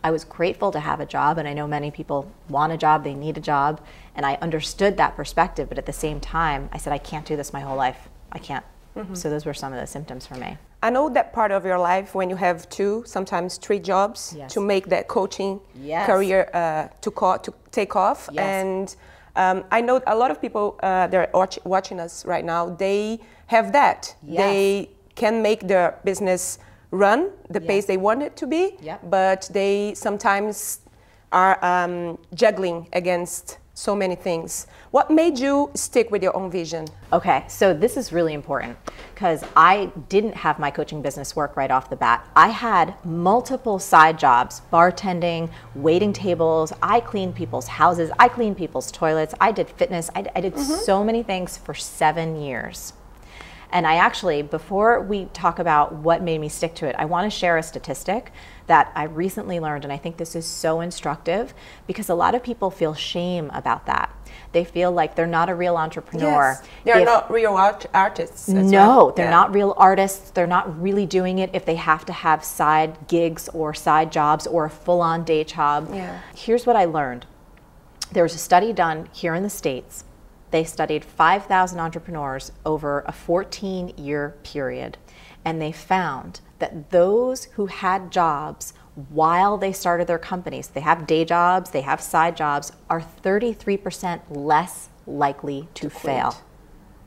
I 0.04 0.12
was 0.12 0.24
grateful 0.24 0.72
to 0.72 0.80
have 0.80 1.00
a 1.00 1.06
job, 1.06 1.38
and 1.38 1.48
I 1.48 1.54
know 1.54 1.68
many 1.68 1.92
people 1.92 2.32
want 2.50 2.72
a 2.72 2.78
job, 2.78 3.04
they 3.04 3.14
need 3.14 3.38
a 3.38 3.42
job, 3.42 3.82
and 4.16 4.26
I 4.26 4.36
understood 4.36 4.98
that 4.98 5.16
perspective. 5.16 5.70
But 5.70 5.78
at 5.78 5.86
the 5.86 5.94
same 5.94 6.20
time, 6.20 6.70
I 6.72 6.78
said, 6.78 6.94
I 6.94 6.98
can't 6.98 7.26
do 7.26 7.36
this 7.36 7.52
my 7.52 7.60
whole 7.60 7.76
life. 7.76 8.08
I 8.32 8.38
can't. 8.38 8.66
Mm-hmm. 8.96 9.16
So 9.16 9.30
those 9.30 9.46
were 9.46 9.54
some 9.54 9.74
of 9.74 9.80
the 9.80 9.88
symptoms 9.88 10.26
for 10.26 10.36
me. 10.36 10.58
I 10.82 10.92
know 10.92 11.10
that 11.10 11.34
part 11.34 11.52
of 11.52 11.66
your 11.66 11.80
life 11.80 12.14
when 12.16 12.30
you 12.30 12.36
have 12.36 12.70
two, 12.70 13.04
sometimes 13.06 13.58
three 13.58 13.80
jobs 13.80 14.34
yes. 14.38 14.54
to 14.54 14.62
make 14.62 14.88
that 14.88 15.08
coaching 15.08 15.60
yes. 15.76 16.06
career 16.06 16.50
uh, 16.54 16.88
to, 17.02 17.12
co- 17.12 17.38
to 17.38 17.54
take 17.72 17.96
off. 17.96 18.30
Yes. 18.32 18.44
And 18.44 18.96
um, 19.36 19.66
I 19.72 19.82
know 19.82 20.02
a 20.08 20.16
lot 20.16 20.32
of 20.32 20.40
people 20.40 20.80
uh, 20.84 21.08
that 21.08 21.30
are 21.34 21.48
watching 21.66 22.00
us 22.00 22.26
right 22.26 22.46
now, 22.46 22.70
they 22.70 23.20
have 23.48 23.72
that. 23.74 24.16
They 24.24 24.90
can 25.18 25.42
make 25.42 25.68
their 25.68 26.00
business 26.06 26.60
run 26.92 27.32
the 27.50 27.60
yeah. 27.62 27.68
pace 27.68 27.86
they 27.86 27.98
want 27.98 28.22
it 28.24 28.38
to 28.38 28.48
be, 28.48 28.78
yeah. 28.82 28.98
but 29.04 29.50
they 29.52 29.94
sometimes 29.94 30.80
are 31.34 31.64
um, 31.66 32.18
juggling 32.34 32.88
against 32.94 33.58
so 33.74 33.96
many 33.96 34.16
things. 34.16 34.66
What 34.90 35.12
made 35.12 35.38
you 35.38 35.70
stick 35.76 36.10
with 36.10 36.24
your 36.24 36.36
own 36.36 36.50
vision? 36.50 36.88
Okay, 37.14 37.46
so 37.48 37.76
this 37.76 37.96
is 37.96 38.12
really 38.12 38.34
important 38.34 38.76
because 39.14 39.44
I 39.56 39.92
didn't 40.10 40.34
have 40.34 40.58
my 40.58 40.72
coaching 40.72 41.04
business 41.04 41.36
work 41.36 41.56
right 41.56 41.70
off 41.70 41.88
the 41.90 41.96
bat. 41.96 42.28
I 42.36 42.48
had 42.48 42.96
multiple 43.06 43.78
side 43.78 44.18
jobs 44.18 44.64
bartending, 44.74 45.52
waiting 45.76 46.12
tables. 46.12 46.74
I 46.82 47.02
cleaned 47.02 47.36
people's 47.36 47.68
houses, 47.68 48.10
I 48.18 48.30
cleaned 48.30 48.58
people's 48.58 48.92
toilets, 48.92 49.36
I 49.40 49.52
did 49.52 49.70
fitness, 49.70 50.10
I, 50.16 50.26
I 50.36 50.42
did 50.42 50.54
mm-hmm. 50.54 50.74
so 50.74 51.04
many 51.04 51.22
things 51.22 51.58
for 51.58 51.76
seven 51.76 52.42
years. 52.42 52.94
And 53.72 53.86
I 53.86 53.96
actually, 53.98 54.42
before 54.42 55.02
we 55.02 55.26
talk 55.34 55.60
about 55.60 55.94
what 55.94 56.22
made 56.22 56.40
me 56.40 56.48
stick 56.48 56.74
to 56.76 56.88
it, 56.88 56.96
I 56.98 57.06
want 57.06 57.26
to 57.26 57.38
share 57.38 57.58
a 57.58 57.64
statistic 57.64 58.32
that 58.68 58.92
I 58.96 59.04
recently 59.04 59.60
learned, 59.60 59.84
and 59.84 59.92
I 59.92 59.98
think 59.98 60.18
this 60.18 60.36
is 60.36 60.46
so 60.46 60.82
instructive 60.82 61.54
because 61.86 62.10
a 62.10 62.16
lot 62.16 62.36
of 62.36 62.44
people 62.44 62.70
feel 62.70 62.94
shame 62.94 63.50
about 63.54 63.86
that. 63.86 64.14
They 64.52 64.64
feel 64.64 64.92
like 64.92 65.16
they're 65.16 65.28
not 65.28 65.50
a 65.50 65.56
real 65.56 65.78
entrepreneur. 65.78 66.58
Yes. 66.58 66.68
They're 66.84 67.00
if, 67.00 67.06
not 67.06 67.32
real 67.32 67.56
art- 67.56 67.86
artists. 67.94 68.48
no, 68.48 68.72
well. 68.72 69.12
they're 69.12 69.26
yeah. 69.26 69.32
not 69.32 69.54
real 69.54 69.74
artists. 69.78 70.32
They're 70.32 70.48
not 70.48 70.82
really 70.82 71.06
doing 71.06 71.40
it 71.40 71.50
if 71.54 71.66
they 71.66 71.76
have 71.76 72.06
to 72.06 72.14
have 72.14 72.44
side 72.44 73.08
gigs 73.08 73.50
or 73.50 73.74
side 73.74 74.12
jobs 74.12 74.48
or 74.48 74.66
a 74.66 74.70
full 74.70 75.02
on 75.02 75.24
day 75.24 75.44
job. 75.44 75.90
Yeah. 75.94 76.22
Here's 76.36 76.66
what 76.66 76.76
I 76.76 76.86
learned 76.86 77.26
there 78.12 78.24
was 78.24 78.34
a 78.34 78.38
study 78.38 78.72
done 78.72 79.10
here 79.12 79.36
in 79.36 79.44
the 79.44 79.50
States 79.50 80.06
they 80.52 80.64
studied 80.64 81.04
5,000 81.04 81.80
entrepreneurs 81.80 82.52
over 82.66 83.04
a 83.06 83.12
14 83.12 83.94
year 83.98 84.36
period, 84.44 84.98
and 85.44 85.62
they 85.62 85.72
found 85.72 86.42
that 86.60 86.90
those 86.90 87.46
who 87.56 87.68
had 87.68 88.12
jobs 88.12 88.74
while 89.10 89.58
they 89.58 89.72
started 89.72 90.08
their 90.08 90.18
companies, 90.18 90.70
they 90.70 90.80
have 90.80 91.06
day 91.06 91.24
jobs, 91.24 91.70
they 91.70 91.82
have 91.82 92.02
side 92.02 92.36
jobs, 92.36 92.72
are 92.90 93.02
33% 93.02 94.22
less 94.30 94.90
likely 95.06 95.68
to, 95.76 95.84
to 95.84 95.90
fail. 95.90 96.36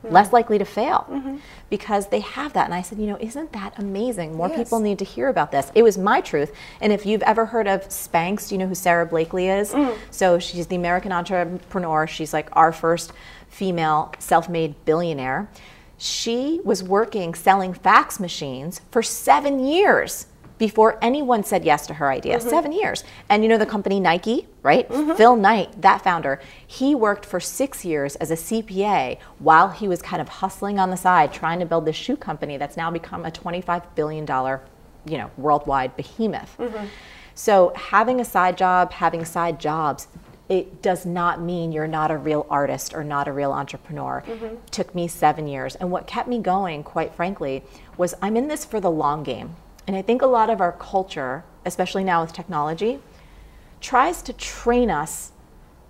Mm-hmm. 0.03 0.15
Less 0.15 0.33
likely 0.33 0.57
to 0.57 0.65
fail 0.65 1.05
mm-hmm. 1.09 1.37
because 1.69 2.07
they 2.07 2.21
have 2.21 2.53
that. 2.53 2.65
And 2.65 2.73
I 2.73 2.81
said, 2.81 2.97
you 2.97 3.05
know, 3.05 3.17
isn't 3.19 3.51
that 3.53 3.77
amazing? 3.77 4.35
More 4.35 4.49
yes. 4.49 4.57
people 4.57 4.79
need 4.79 4.97
to 4.99 5.05
hear 5.05 5.27
about 5.27 5.51
this. 5.51 5.71
It 5.75 5.83
was 5.83 5.95
my 5.95 6.21
truth. 6.21 6.51
And 6.81 6.91
if 6.91 7.05
you've 7.05 7.21
ever 7.21 7.45
heard 7.45 7.67
of 7.67 7.87
Spanx, 7.87 8.51
you 8.51 8.57
know 8.57 8.67
who 8.67 8.73
Sara 8.73 9.05
Blakely 9.05 9.47
is? 9.47 9.73
Mm. 9.73 9.95
So 10.09 10.39
she's 10.39 10.65
the 10.65 10.75
American 10.75 11.11
entrepreneur. 11.11 12.07
She's 12.07 12.33
like 12.33 12.49
our 12.53 12.71
first 12.71 13.13
female 13.47 14.11
self 14.17 14.49
made 14.49 14.73
billionaire. 14.85 15.49
She 15.99 16.61
was 16.63 16.81
working 16.81 17.35
selling 17.35 17.75
fax 17.75 18.19
machines 18.19 18.81
for 18.89 19.03
seven 19.03 19.59
years 19.63 20.25
before 20.61 20.99
anyone 21.01 21.43
said 21.43 21.65
yes 21.65 21.87
to 21.87 21.95
her 21.95 22.11
idea. 22.11 22.37
Mm-hmm. 22.37 22.47
Seven 22.47 22.71
years. 22.71 23.03
And 23.29 23.41
you 23.41 23.49
know 23.49 23.57
the 23.57 23.65
company 23.65 23.99
Nike, 23.99 24.47
right? 24.61 24.87
Mm-hmm. 24.87 25.13
Phil 25.13 25.35
Knight, 25.35 25.81
that 25.81 26.03
founder, 26.03 26.39
he 26.67 26.93
worked 26.93 27.25
for 27.25 27.39
six 27.39 27.83
years 27.83 28.15
as 28.17 28.29
a 28.29 28.35
CPA 28.35 29.17
while 29.39 29.69
he 29.69 29.87
was 29.87 30.03
kind 30.03 30.21
of 30.21 30.29
hustling 30.29 30.77
on 30.77 30.91
the 30.91 30.95
side, 30.95 31.33
trying 31.33 31.59
to 31.61 31.65
build 31.65 31.85
this 31.85 31.95
shoe 31.95 32.15
company 32.15 32.57
that's 32.57 32.77
now 32.77 32.91
become 32.91 33.25
a 33.25 33.31
$25 33.31 33.95
billion, 33.95 34.27
you 35.07 35.17
know, 35.17 35.31
worldwide 35.35 35.97
behemoth. 35.97 36.55
Mm-hmm. 36.59 36.85
So 37.33 37.73
having 37.75 38.19
a 38.19 38.25
side 38.25 38.55
job, 38.55 38.91
having 38.91 39.25
side 39.25 39.59
jobs, 39.59 40.09
it 40.47 40.83
does 40.83 41.07
not 41.07 41.41
mean 41.41 41.71
you're 41.71 41.87
not 41.87 42.11
a 42.11 42.17
real 42.17 42.45
artist 42.51 42.93
or 42.93 43.03
not 43.03 43.27
a 43.27 43.31
real 43.31 43.51
entrepreneur. 43.51 44.23
Mm-hmm. 44.27 44.57
Took 44.69 44.93
me 44.93 45.07
seven 45.07 45.47
years. 45.47 45.75
And 45.75 45.89
what 45.89 46.05
kept 46.05 46.29
me 46.29 46.37
going, 46.37 46.83
quite 46.83 47.15
frankly, 47.15 47.63
was 47.97 48.13
I'm 48.21 48.37
in 48.37 48.47
this 48.47 48.63
for 48.63 48.79
the 48.79 48.91
long 48.91 49.23
game. 49.23 49.55
And 49.87 49.95
I 49.95 50.01
think 50.01 50.21
a 50.21 50.27
lot 50.27 50.49
of 50.49 50.61
our 50.61 50.71
culture, 50.73 51.43
especially 51.65 52.03
now 52.03 52.21
with 52.21 52.33
technology, 52.33 52.99
tries 53.79 54.21
to 54.23 54.33
train 54.33 54.89
us 54.89 55.31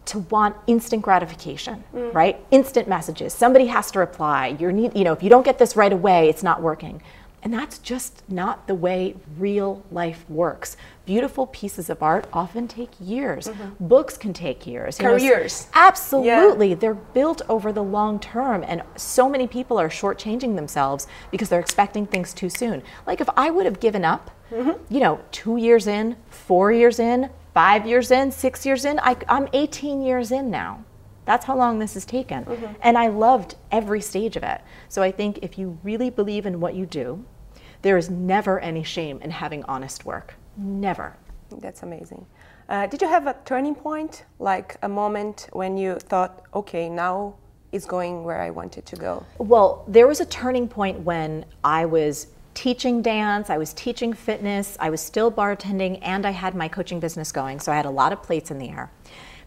to 0.05 0.19
want 0.19 0.55
instant 0.67 1.01
gratification, 1.01 1.83
mm. 1.93 2.13
right? 2.13 2.43
Instant 2.51 2.87
messages. 2.87 3.33
Somebody 3.33 3.67
has 3.67 3.91
to 3.91 3.99
reply. 3.99 4.57
You 4.59 4.71
need, 4.71 4.95
you 4.95 5.03
know, 5.03 5.13
if 5.13 5.21
you 5.21 5.29
don't 5.29 5.45
get 5.45 5.59
this 5.59 5.75
right 5.75 5.93
away, 5.93 6.27
it's 6.27 6.43
not 6.43 6.61
working. 6.61 7.01
And 7.43 7.53
that's 7.53 7.79
just 7.79 8.23
not 8.29 8.67
the 8.67 8.75
way 8.75 9.15
real 9.37 9.83
life 9.91 10.29
works. 10.29 10.77
Beautiful 11.05 11.47
pieces 11.47 11.89
of 11.89 12.03
art 12.03 12.27
often 12.31 12.67
take 12.67 12.89
years. 12.99 13.47
Mm-hmm. 13.47 13.87
Books 13.87 14.15
can 14.15 14.31
take 14.31 14.67
years. 14.67 14.97
Careers. 14.97 15.65
Know, 15.65 15.71
absolutely. 15.81 16.69
Yeah. 16.69 16.75
They're 16.75 16.93
built 16.93 17.41
over 17.49 17.73
the 17.73 17.83
long 17.83 18.19
term. 18.19 18.63
And 18.67 18.83
so 18.95 19.27
many 19.27 19.47
people 19.47 19.79
are 19.79 19.89
shortchanging 19.89 20.55
themselves 20.55 21.07
because 21.31 21.49
they're 21.49 21.59
expecting 21.59 22.05
things 22.05 22.33
too 22.33 22.49
soon. 22.49 22.83
Like 23.07 23.21
if 23.21 23.29
I 23.35 23.49
would 23.49 23.65
have 23.65 23.79
given 23.79 24.05
up, 24.05 24.29
mm-hmm. 24.51 24.93
you 24.93 24.99
know, 24.99 25.19
two 25.31 25.57
years 25.57 25.87
in, 25.87 26.17
four 26.29 26.71
years 26.71 26.99
in, 26.99 27.29
five 27.55 27.87
years 27.87 28.11
in, 28.11 28.31
six 28.31 28.65
years 28.65 28.85
in, 28.85 28.99
I, 28.99 29.17
I'm 29.27 29.47
18 29.53 30.01
years 30.01 30.31
in 30.31 30.51
now. 30.51 30.83
That's 31.31 31.45
how 31.45 31.55
long 31.55 31.79
this 31.79 31.93
has 31.93 32.03
taken. 32.03 32.43
Mm-hmm. 32.43 32.73
And 32.81 32.97
I 32.97 33.07
loved 33.07 33.55
every 33.71 34.01
stage 34.01 34.35
of 34.35 34.43
it. 34.43 34.59
So 34.89 35.01
I 35.01 35.13
think 35.13 35.39
if 35.41 35.57
you 35.57 35.79
really 35.81 36.09
believe 36.09 36.45
in 36.45 36.59
what 36.59 36.75
you 36.75 36.85
do, 36.85 37.23
there 37.83 37.97
is 37.97 38.09
never 38.09 38.59
any 38.59 38.83
shame 38.83 39.21
in 39.21 39.31
having 39.31 39.63
honest 39.63 40.03
work. 40.03 40.33
Never. 40.57 41.15
That's 41.59 41.83
amazing. 41.83 42.25
Uh, 42.67 42.87
did 42.87 43.01
you 43.01 43.07
have 43.07 43.27
a 43.27 43.37
turning 43.45 43.75
point, 43.75 44.25
like 44.39 44.75
a 44.81 44.89
moment 44.89 45.47
when 45.53 45.77
you 45.77 45.95
thought, 45.99 46.43
okay, 46.53 46.89
now 46.89 47.35
it's 47.71 47.85
going 47.85 48.25
where 48.25 48.41
I 48.41 48.49
wanted 48.49 48.85
to 48.87 48.97
go? 48.97 49.25
Well, 49.37 49.85
there 49.87 50.07
was 50.07 50.19
a 50.19 50.25
turning 50.25 50.67
point 50.67 50.99
when 50.99 51.45
I 51.63 51.85
was 51.85 52.27
teaching 52.55 53.01
dance, 53.01 53.49
I 53.49 53.57
was 53.57 53.71
teaching 53.71 54.11
fitness, 54.11 54.75
I 54.81 54.89
was 54.89 54.99
still 54.99 55.31
bartending, 55.31 55.97
and 56.01 56.25
I 56.25 56.31
had 56.31 56.55
my 56.55 56.67
coaching 56.67 56.99
business 56.99 57.31
going. 57.31 57.61
So 57.61 57.71
I 57.71 57.77
had 57.77 57.85
a 57.85 57.89
lot 57.89 58.11
of 58.11 58.21
plates 58.21 58.51
in 58.51 58.59
the 58.59 58.67
air. 58.67 58.91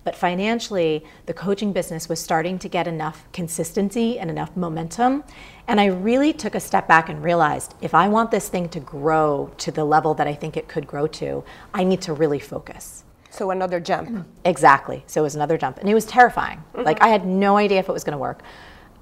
But 0.05 0.15
financially, 0.15 1.05
the 1.27 1.35
coaching 1.35 1.73
business 1.73 2.09
was 2.09 2.21
starting 2.21 2.59
to 2.59 2.69
get 2.69 2.87
enough 2.87 3.27
consistency 3.33 4.19
and 4.19 4.31
enough 4.31 4.55
momentum. 4.55 5.25
And 5.67 5.81
I 5.81 5.87
really 5.87 6.33
took 6.35 6.55
a 6.55 6.61
step 6.61 6.87
back 6.87 7.09
and 7.09 7.23
realized 7.23 7.75
if 7.81 7.95
I 7.95 8.09
want 8.09 8.31
this 8.31 8.49
thing 8.51 8.69
to 8.69 8.81
grow 8.81 9.51
to 9.59 9.73
the 9.73 9.85
level 9.85 10.13
that 10.15 10.29
I 10.29 10.35
think 10.35 10.57
it 10.57 10.69
could 10.69 10.87
grow 10.87 11.07
to, 11.07 11.43
I 11.73 11.85
need 11.85 12.03
to 12.03 12.13
really 12.13 12.39
focus. 12.39 13.05
So 13.31 13.51
another 13.51 13.81
jump. 13.81 14.27
Exactly. 14.45 15.03
So 15.07 15.23
it 15.23 15.25
was 15.25 15.35
another 15.35 15.59
jump. 15.59 15.79
And 15.79 15.89
it 15.89 15.95
was 15.95 16.05
terrifying. 16.05 16.59
Mm-hmm. 16.59 16.83
Like 16.83 17.03
I 17.03 17.09
had 17.09 17.27
no 17.27 17.57
idea 17.57 17.81
if 17.81 17.89
it 17.89 17.93
was 17.93 18.05
going 18.05 18.13
to 18.13 18.19
work. 18.19 18.43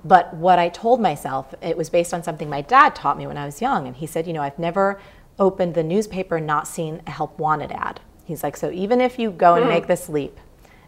But 0.04 0.34
what 0.34 0.58
I 0.58 0.68
told 0.68 1.00
myself, 1.00 1.54
it 1.60 1.76
was 1.76 1.90
based 1.90 2.14
on 2.14 2.22
something 2.22 2.48
my 2.48 2.62
dad 2.62 2.94
taught 2.94 3.18
me 3.18 3.26
when 3.26 3.36
I 3.36 3.44
was 3.44 3.60
young. 3.60 3.86
And 3.86 3.96
he 3.96 4.06
said, 4.06 4.26
you 4.26 4.32
know, 4.32 4.42
I've 4.42 4.58
never 4.58 5.00
opened 5.38 5.74
the 5.74 5.82
newspaper 5.82 6.36
and 6.36 6.46
not 6.46 6.66
seen 6.66 7.02
a 7.06 7.10
help 7.10 7.38
wanted 7.38 7.72
ad. 7.72 8.00
He's 8.24 8.42
like, 8.42 8.56
so 8.56 8.70
even 8.70 9.00
if 9.00 9.18
you 9.18 9.30
go 9.30 9.54
and 9.54 9.66
mm. 9.66 9.68
make 9.68 9.86
this 9.86 10.08
leap 10.08 10.38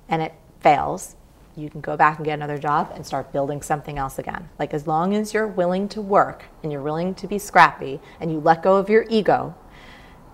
and 0.09 0.23
it 0.23 0.35
fails, 0.61 1.17
you 1.57 1.71
can 1.71 1.81
go 1.81 1.97
back 1.97 2.19
and 2.19 2.25
get 2.25 2.35
another 2.35 2.59
job 2.59 2.91
and 2.95 3.07
start 3.07 3.33
building 3.33 3.63
something 3.63 3.99
else 3.99 4.19
again. 4.19 4.49
Like 4.59 4.75
as 4.75 4.87
long 4.87 5.15
as 5.15 5.33
you're 5.33 5.47
willing 5.47 5.89
to 5.91 6.01
work 6.01 6.45
and 6.63 6.73
you're 6.73 6.83
willing 6.83 7.15
to 7.15 7.27
be 7.27 7.39
scrappy 7.39 8.01
and 8.21 8.31
you 8.31 8.41
let 8.41 8.63
go 8.63 8.77
of 8.77 8.89
your 8.89 9.07
ego, 9.09 9.55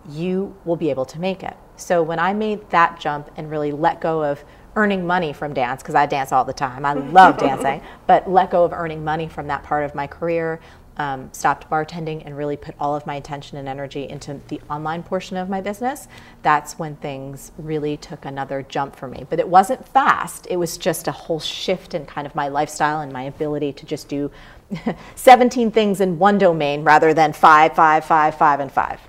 you 0.09 0.57
will 0.65 0.77
be 0.77 0.91
able 0.91 1.05
to 1.05 1.21
make 1.21 1.43
it. 1.43 1.57
So 1.77 2.03
when 2.03 2.19
I 2.19 2.33
made 2.33 2.69
that 2.71 2.99
jump 2.99 3.31
and 3.37 3.51
really 3.51 3.73
let 3.73 4.01
go 4.01 4.23
of 4.25 4.45
earning 4.77 5.07
money 5.07 5.33
from 5.33 5.53
dance, 5.53 5.83
because 5.83 5.95
I 5.95 6.07
dance 6.07 6.33
all 6.33 6.45
the 6.45 6.53
time, 6.53 6.85
I 6.85 6.93
love 6.93 7.39
dancing, 7.39 7.83
but 8.07 8.31
let 8.31 8.51
go 8.51 8.65
of 8.65 8.73
earning 8.73 9.05
money 9.05 9.29
from 9.29 9.47
that 9.49 9.63
part 9.63 9.85
of 9.85 9.95
my 9.95 10.07
career, 10.07 10.61
um, 10.97 11.29
stopped 11.33 11.71
bartending 11.71 12.25
and 12.25 12.37
really 12.37 12.57
put 12.57 12.75
all 12.79 12.95
of 12.95 13.07
my 13.07 13.15
attention 13.15 13.57
and 13.57 13.69
energy 13.69 14.09
into 14.09 14.41
the 14.49 14.61
online 14.69 15.03
portion 15.03 15.37
of 15.37 15.49
my 15.49 15.61
business, 15.61 16.09
that's 16.43 16.79
when 16.79 16.97
things 16.97 17.53
really 17.59 17.97
took 17.97 18.25
another 18.25 18.63
jump 18.63 18.97
for 18.97 19.09
me. 19.09 19.27
But 19.29 19.39
it 19.39 19.49
wasn't 19.49 19.87
fast, 19.89 20.47
it 20.51 20.57
was 20.57 20.77
just 20.77 21.09
a 21.09 21.13
whole 21.13 21.41
shift 21.41 21.95
in 21.95 22.07
kind 22.07 22.27
of 22.27 22.35
my 22.35 22.49
lifestyle 22.49 23.01
and 23.01 23.13
my 23.13 23.23
ability 23.23 23.73
to 23.75 23.87
just 23.87 24.09
do 24.09 24.31
17 25.17 25.71
things 25.71 26.01
in 26.01 26.19
one 26.19 26.39
domain 26.39 26.85
rather 26.85 27.13
than 27.15 27.33
five, 27.33 27.75
five, 27.75 28.05
five, 28.05 28.35
five, 28.37 28.61
and 28.61 28.71
five. 28.71 29.01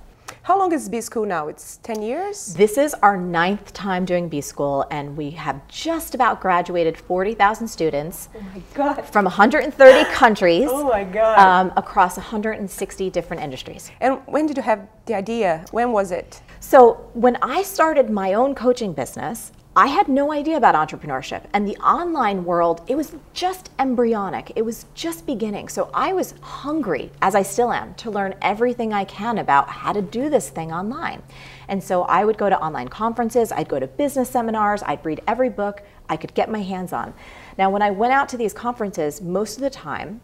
How 0.43 0.57
long 0.57 0.73
is 0.73 0.89
B 0.89 1.01
School 1.01 1.27
now? 1.27 1.49
It's 1.49 1.77
10 1.83 2.01
years? 2.01 2.55
This 2.55 2.75
is 2.79 2.95
our 3.03 3.15
ninth 3.15 3.73
time 3.73 4.05
doing 4.05 4.27
B 4.27 4.41
School, 4.41 4.87
and 4.89 5.15
we 5.15 5.29
have 5.31 5.67
just 5.67 6.15
about 6.15 6.41
graduated 6.41 6.97
40,000 6.97 7.67
students. 7.67 8.27
Oh 8.35 8.41
my 8.41 8.61
God. 8.73 9.05
From 9.05 9.25
130 9.25 10.11
countries. 10.11 10.67
Oh 10.67 10.85
my 10.85 11.03
God. 11.03 11.37
Um, 11.37 11.71
across 11.77 12.17
160 12.17 13.11
different 13.11 13.43
industries. 13.43 13.91
And 14.01 14.19
when 14.25 14.47
did 14.47 14.57
you 14.57 14.63
have 14.63 14.87
the 15.05 15.13
idea? 15.13 15.63
When 15.69 15.91
was 15.91 16.11
it? 16.11 16.41
So, 16.59 16.93
when 17.13 17.37
I 17.43 17.61
started 17.61 18.09
my 18.09 18.33
own 18.33 18.55
coaching 18.55 18.93
business, 18.93 19.51
I 19.73 19.87
had 19.87 20.09
no 20.09 20.33
idea 20.33 20.57
about 20.57 20.75
entrepreneurship. 20.75 21.45
And 21.53 21.65
the 21.65 21.77
online 21.77 22.43
world, 22.43 22.81
it 22.87 22.95
was 22.95 23.15
just 23.33 23.69
embryonic. 23.79 24.51
It 24.57 24.63
was 24.63 24.85
just 24.95 25.25
beginning. 25.25 25.69
So 25.69 25.89
I 25.93 26.11
was 26.11 26.33
hungry, 26.41 27.09
as 27.21 27.35
I 27.35 27.43
still 27.43 27.71
am, 27.71 27.93
to 27.95 28.11
learn 28.11 28.35
everything 28.41 28.91
I 28.91 29.05
can 29.05 29.37
about 29.37 29.69
how 29.69 29.93
to 29.93 30.01
do 30.01 30.29
this 30.29 30.49
thing 30.49 30.73
online. 30.73 31.23
And 31.69 31.81
so 31.81 32.03
I 32.03 32.25
would 32.25 32.37
go 32.37 32.49
to 32.49 32.59
online 32.59 32.89
conferences, 32.89 33.53
I'd 33.53 33.69
go 33.69 33.79
to 33.79 33.87
business 33.87 34.29
seminars, 34.29 34.83
I'd 34.83 35.05
read 35.05 35.21
every 35.25 35.49
book 35.49 35.83
I 36.09 36.17
could 36.17 36.33
get 36.33 36.51
my 36.51 36.61
hands 36.61 36.91
on. 36.91 37.13
Now, 37.57 37.69
when 37.69 37.81
I 37.81 37.91
went 37.91 38.11
out 38.11 38.27
to 38.29 38.37
these 38.37 38.51
conferences, 38.51 39.21
most 39.21 39.55
of 39.55 39.61
the 39.61 39.69
time, 39.69 40.19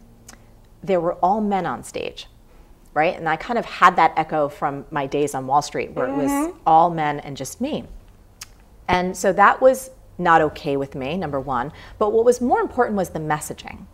there 0.84 1.00
were 1.00 1.14
all 1.16 1.40
men 1.40 1.66
on 1.66 1.86
stage. 1.86 2.28
Right? 2.94 3.16
And 3.16 3.30
I 3.30 3.38
kind 3.38 3.58
of 3.60 3.66
had 3.66 3.96
that 3.96 4.14
echo 4.18 4.50
from 4.50 4.86
my 4.92 5.06
days 5.06 5.36
on 5.36 5.48
Wall 5.48 5.62
Street 5.62 5.92
where 5.92 6.08
mm-hmm. 6.08 6.20
it 6.20 6.24
was 6.24 6.32
mm-hmm. 6.32 6.60
all 6.66 6.90
men 6.90 7.22
and 7.22 7.38
just 7.38 7.62
me. 7.62 7.86
And 8.88 9.16
so 9.16 9.34
that 9.34 9.62
was 9.62 9.92
not 10.18 10.42
okay 10.42 10.78
with 10.78 10.96
me, 10.96 11.18
number 11.18 11.40
one. 11.40 11.72
But 12.00 12.12
what 12.12 12.26
was 12.26 12.42
more 12.42 12.60
important 12.60 12.98
was 12.98 13.10
the 13.10 13.20
messaging. 13.20 13.86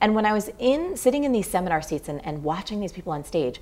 And 0.00 0.14
when 0.14 0.26
I 0.26 0.32
was 0.32 0.50
in 0.58 0.96
sitting 0.96 1.24
in 1.24 1.32
these 1.32 1.48
seminar 1.48 1.82
seats 1.82 2.08
and, 2.08 2.24
and 2.24 2.42
watching 2.42 2.80
these 2.80 2.92
people 2.92 3.12
on 3.12 3.24
stage, 3.24 3.60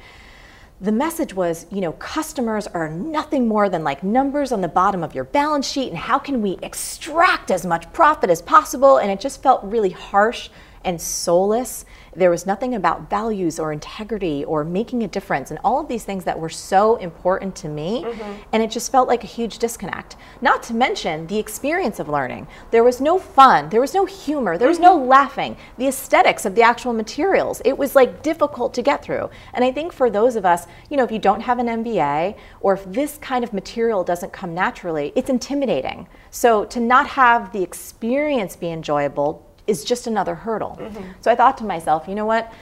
the 0.80 0.92
message 0.92 1.32
was, 1.32 1.66
you 1.70 1.80
know, 1.80 1.92
customers 1.92 2.66
are 2.66 2.90
nothing 2.90 3.48
more 3.48 3.70
than 3.70 3.82
like 3.82 4.02
numbers 4.02 4.52
on 4.52 4.60
the 4.60 4.68
bottom 4.68 5.02
of 5.02 5.14
your 5.14 5.24
balance 5.24 5.66
sheet, 5.66 5.88
and 5.88 5.96
how 5.96 6.18
can 6.18 6.42
we 6.42 6.58
extract 6.62 7.50
as 7.50 7.64
much 7.64 7.90
profit 7.94 8.28
as 8.28 8.42
possible? 8.42 8.98
And 8.98 9.10
it 9.10 9.18
just 9.18 9.42
felt 9.42 9.64
really 9.64 9.90
harsh 9.90 10.50
and 10.86 11.00
soulless. 11.00 11.84
There 12.14 12.30
was 12.30 12.46
nothing 12.46 12.74
about 12.74 13.10
values 13.10 13.58
or 13.58 13.72
integrity 13.72 14.44
or 14.44 14.64
making 14.64 15.02
a 15.02 15.08
difference 15.08 15.50
and 15.50 15.60
all 15.62 15.80
of 15.80 15.88
these 15.88 16.04
things 16.04 16.24
that 16.24 16.38
were 16.38 16.48
so 16.48 16.96
important 16.96 17.54
to 17.56 17.68
me. 17.68 18.04
Mm-hmm. 18.04 18.42
And 18.52 18.62
it 18.62 18.70
just 18.70 18.90
felt 18.90 19.08
like 19.08 19.24
a 19.24 19.26
huge 19.26 19.58
disconnect. 19.58 20.16
Not 20.40 20.62
to 20.64 20.74
mention 20.74 21.26
the 21.26 21.38
experience 21.38 21.98
of 21.98 22.08
learning. 22.08 22.46
There 22.70 22.84
was 22.84 23.00
no 23.00 23.18
fun, 23.18 23.68
there 23.68 23.80
was 23.80 23.92
no 23.92 24.06
humor, 24.06 24.56
there 24.56 24.68
was 24.68 24.78
mm-hmm. 24.78 25.00
no 25.00 25.04
laughing. 25.04 25.56
The 25.76 25.88
aesthetics 25.88 26.46
of 26.46 26.54
the 26.54 26.62
actual 26.62 26.92
materials, 26.92 27.60
it 27.64 27.76
was 27.76 27.94
like 27.94 28.22
difficult 28.22 28.72
to 28.74 28.82
get 28.82 29.02
through. 29.02 29.28
And 29.52 29.64
I 29.64 29.72
think 29.72 29.92
for 29.92 30.08
those 30.08 30.36
of 30.36 30.46
us, 30.46 30.66
you 30.88 30.96
know, 30.96 31.04
if 31.04 31.10
you 31.10 31.18
don't 31.18 31.40
have 31.40 31.58
an 31.58 31.66
MBA 31.66 32.36
or 32.60 32.74
if 32.74 32.84
this 32.86 33.18
kind 33.18 33.42
of 33.44 33.52
material 33.52 34.04
doesn't 34.04 34.32
come 34.32 34.54
naturally, 34.54 35.12
it's 35.16 35.28
intimidating. 35.28 36.06
So 36.30 36.64
to 36.66 36.80
not 36.80 37.08
have 37.08 37.52
the 37.52 37.62
experience 37.62 38.56
be 38.56 38.70
enjoyable 38.70 39.45
is 39.66 39.84
just 39.84 40.06
another 40.06 40.34
hurdle. 40.34 40.78
Mm-hmm. 40.80 41.12
So 41.20 41.30
I 41.30 41.34
thought 41.34 41.58
to 41.58 41.64
myself, 41.64 42.08
you 42.08 42.14
know 42.14 42.26
what? 42.26 42.52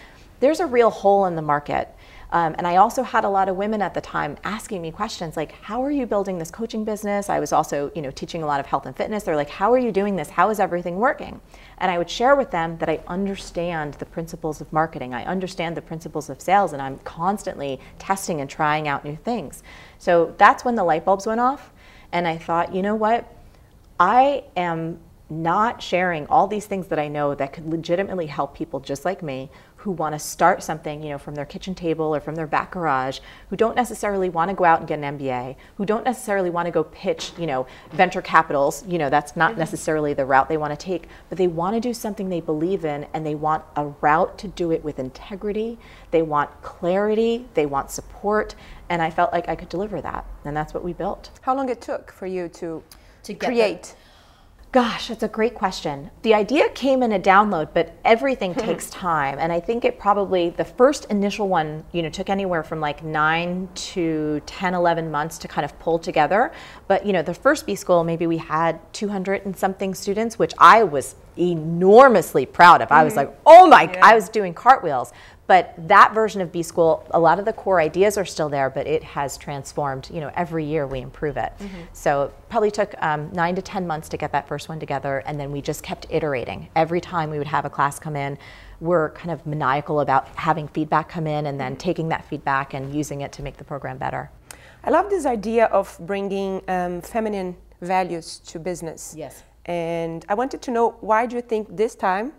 There's 0.40 0.60
a 0.60 0.66
real 0.66 0.90
hole 0.90 1.26
in 1.26 1.36
the 1.36 1.42
market. 1.42 1.88
Um, 2.34 2.56
and 2.58 2.66
I 2.66 2.76
also 2.76 3.04
had 3.04 3.24
a 3.24 3.28
lot 3.28 3.48
of 3.48 3.54
women 3.54 3.80
at 3.80 3.94
the 3.94 4.00
time 4.00 4.36
asking 4.42 4.82
me 4.82 4.90
questions 4.90 5.36
like, 5.36 5.52
"How 5.52 5.84
are 5.84 5.90
you 5.90 6.04
building 6.04 6.38
this 6.38 6.50
coaching 6.50 6.84
business?" 6.84 7.30
I 7.30 7.38
was 7.38 7.52
also, 7.52 7.92
you 7.94 8.02
know, 8.02 8.10
teaching 8.10 8.42
a 8.42 8.46
lot 8.46 8.58
of 8.58 8.66
health 8.66 8.86
and 8.86 8.96
fitness. 8.96 9.22
They're 9.22 9.36
like, 9.36 9.50
"How 9.50 9.72
are 9.72 9.78
you 9.78 9.92
doing 9.92 10.16
this? 10.16 10.30
How 10.30 10.50
is 10.50 10.58
everything 10.58 10.96
working?" 10.96 11.40
And 11.78 11.92
I 11.92 11.98
would 11.98 12.10
share 12.10 12.34
with 12.34 12.50
them 12.50 12.78
that 12.78 12.88
I 12.88 12.98
understand 13.06 13.94
the 13.94 14.04
principles 14.04 14.60
of 14.60 14.72
marketing. 14.72 15.14
I 15.14 15.24
understand 15.24 15.76
the 15.76 15.82
principles 15.82 16.28
of 16.28 16.40
sales, 16.40 16.72
and 16.72 16.82
I'm 16.82 16.98
constantly 17.04 17.78
testing 18.00 18.40
and 18.40 18.50
trying 18.50 18.88
out 18.88 19.04
new 19.04 19.14
things. 19.14 19.62
So 19.98 20.34
that's 20.36 20.64
when 20.64 20.74
the 20.74 20.84
light 20.84 21.04
bulbs 21.04 21.26
went 21.26 21.40
off, 21.40 21.72
and 22.10 22.26
I 22.26 22.36
thought, 22.36 22.74
you 22.74 22.82
know 22.82 22.96
what? 22.96 23.32
I 24.00 24.42
am 24.56 24.98
not 25.30 25.82
sharing 25.82 26.26
all 26.26 26.46
these 26.46 26.66
things 26.66 26.88
that 26.88 26.98
I 26.98 27.08
know 27.08 27.34
that 27.34 27.52
could 27.52 27.66
legitimately 27.66 28.26
help 28.26 28.54
people 28.54 28.80
just 28.80 29.04
like 29.04 29.22
me 29.22 29.50
who 29.76 29.90
want 29.90 30.14
to 30.14 30.18
start 30.18 30.62
something, 30.62 31.02
you 31.02 31.10
know, 31.10 31.18
from 31.18 31.34
their 31.34 31.44
kitchen 31.44 31.74
table 31.74 32.14
or 32.14 32.20
from 32.20 32.34
their 32.34 32.46
back 32.46 32.70
garage, 32.70 33.20
who 33.50 33.56
don't 33.56 33.76
necessarily 33.76 34.30
want 34.30 34.48
to 34.48 34.54
go 34.54 34.64
out 34.64 34.78
and 34.78 34.88
get 34.88 34.98
an 34.98 35.18
MBA, 35.18 35.56
who 35.76 35.84
don't 35.84 36.04
necessarily 36.04 36.48
want 36.48 36.64
to 36.64 36.72
go 36.72 36.84
pitch, 36.84 37.32
you 37.38 37.46
know, 37.46 37.66
venture 37.92 38.22
capitals, 38.22 38.82
you 38.86 38.96
know, 38.96 39.10
that's 39.10 39.36
not 39.36 39.58
necessarily 39.58 40.14
the 40.14 40.24
route 40.24 40.48
they 40.48 40.56
want 40.56 40.78
to 40.78 40.82
take, 40.82 41.08
but 41.28 41.36
they 41.36 41.48
want 41.48 41.74
to 41.74 41.80
do 41.80 41.92
something 41.92 42.30
they 42.30 42.40
believe 42.40 42.86
in 42.86 43.06
and 43.12 43.26
they 43.26 43.34
want 43.34 43.62
a 43.76 43.86
route 44.00 44.38
to 44.38 44.48
do 44.48 44.70
it 44.72 44.82
with 44.82 44.98
integrity. 44.98 45.78
They 46.12 46.22
want 46.22 46.50
clarity, 46.62 47.46
they 47.52 47.66
want 47.66 47.90
support, 47.90 48.54
and 48.88 49.02
I 49.02 49.10
felt 49.10 49.32
like 49.32 49.50
I 49.50 49.54
could 49.54 49.68
deliver 49.68 50.00
that, 50.00 50.24
and 50.46 50.56
that's 50.56 50.72
what 50.72 50.82
we 50.82 50.94
built. 50.94 51.30
How 51.42 51.54
long 51.54 51.68
it 51.68 51.82
took 51.82 52.10
for 52.10 52.26
you 52.26 52.48
to 52.48 52.82
to 53.24 53.34
create 53.34 53.82
the- 53.82 54.03
Gosh, 54.74 55.06
that's 55.06 55.22
a 55.22 55.28
great 55.28 55.54
question. 55.54 56.10
The 56.22 56.34
idea 56.34 56.68
came 56.70 57.04
in 57.04 57.12
a 57.12 57.20
download, 57.20 57.68
but 57.72 57.94
everything 58.04 58.56
takes 58.56 58.90
time. 58.90 59.38
And 59.38 59.52
I 59.52 59.60
think 59.60 59.84
it 59.84 60.00
probably, 60.00 60.50
the 60.50 60.64
first 60.64 61.04
initial 61.10 61.48
one, 61.48 61.84
you 61.92 62.02
know, 62.02 62.10
took 62.10 62.28
anywhere 62.28 62.64
from 62.64 62.80
like 62.80 63.04
nine 63.04 63.68
to 63.92 64.42
10, 64.46 64.74
11 64.74 65.12
months 65.12 65.38
to 65.38 65.46
kind 65.46 65.64
of 65.64 65.78
pull 65.78 66.00
together. 66.00 66.50
But, 66.88 67.06
you 67.06 67.12
know, 67.12 67.22
the 67.22 67.34
first 67.34 67.66
B 67.66 67.76
school, 67.76 68.02
maybe 68.02 68.26
we 68.26 68.36
had 68.36 68.80
200 68.94 69.46
and 69.46 69.56
something 69.56 69.94
students, 69.94 70.40
which 70.40 70.54
I 70.58 70.82
was 70.82 71.14
enormously 71.36 72.44
proud 72.44 72.82
of. 72.82 72.88
Mm-hmm. 72.88 72.94
I 72.94 73.04
was 73.04 73.14
mm-hmm. 73.14 73.30
like, 73.30 73.40
oh 73.46 73.68
my, 73.68 73.82
yeah. 73.82 74.00
I 74.02 74.16
was 74.16 74.28
doing 74.28 74.54
cartwheels. 74.54 75.12
But 75.46 75.74
that 75.88 76.14
version 76.14 76.40
of 76.40 76.50
B 76.50 76.62
School, 76.62 77.06
a 77.10 77.20
lot 77.20 77.38
of 77.38 77.44
the 77.44 77.52
core 77.52 77.80
ideas 77.80 78.16
are 78.16 78.24
still 78.24 78.48
there, 78.48 78.70
but 78.70 78.86
it 78.86 79.02
has 79.02 79.36
transformed. 79.36 80.08
You 80.10 80.20
know, 80.20 80.30
every 80.34 80.64
year 80.64 80.86
we 80.86 81.00
improve 81.00 81.36
it. 81.36 81.52
Mm-hmm. 81.58 81.82
So 81.92 82.22
it 82.24 82.48
probably 82.48 82.70
took 82.70 82.94
um, 83.02 83.30
nine 83.32 83.54
to 83.56 83.62
ten 83.62 83.86
months 83.86 84.08
to 84.10 84.16
get 84.16 84.32
that 84.32 84.48
first 84.48 84.68
one 84.68 84.80
together, 84.80 85.22
and 85.26 85.38
then 85.38 85.52
we 85.52 85.60
just 85.60 85.82
kept 85.82 86.06
iterating. 86.08 86.68
Every 86.74 87.00
time 87.00 87.30
we 87.30 87.38
would 87.38 87.46
have 87.46 87.66
a 87.66 87.70
class 87.70 87.98
come 87.98 88.16
in, 88.16 88.38
we're 88.80 89.10
kind 89.10 89.30
of 89.30 89.46
maniacal 89.46 90.00
about 90.00 90.28
having 90.36 90.66
feedback 90.68 91.08
come 91.08 91.26
in 91.26 91.46
and 91.46 91.60
then 91.60 91.72
mm-hmm. 91.72 91.78
taking 91.78 92.08
that 92.08 92.24
feedback 92.24 92.72
and 92.72 92.94
using 92.94 93.20
it 93.20 93.32
to 93.32 93.42
make 93.42 93.56
the 93.58 93.64
program 93.64 93.98
better. 93.98 94.30
I 94.82 94.90
love 94.90 95.10
this 95.10 95.26
idea 95.26 95.66
of 95.66 95.96
bringing 96.00 96.62
um, 96.68 97.00
feminine 97.00 97.56
values 97.80 98.38
to 98.46 98.58
business. 98.58 99.14
Yes. 99.16 99.42
And 99.66 100.24
I 100.28 100.34
wanted 100.34 100.60
to 100.62 100.70
know 100.70 100.96
why 101.00 101.26
do 101.26 101.36
you 101.36 101.42
think 101.42 101.74
this 101.76 101.94
time 101.94 102.32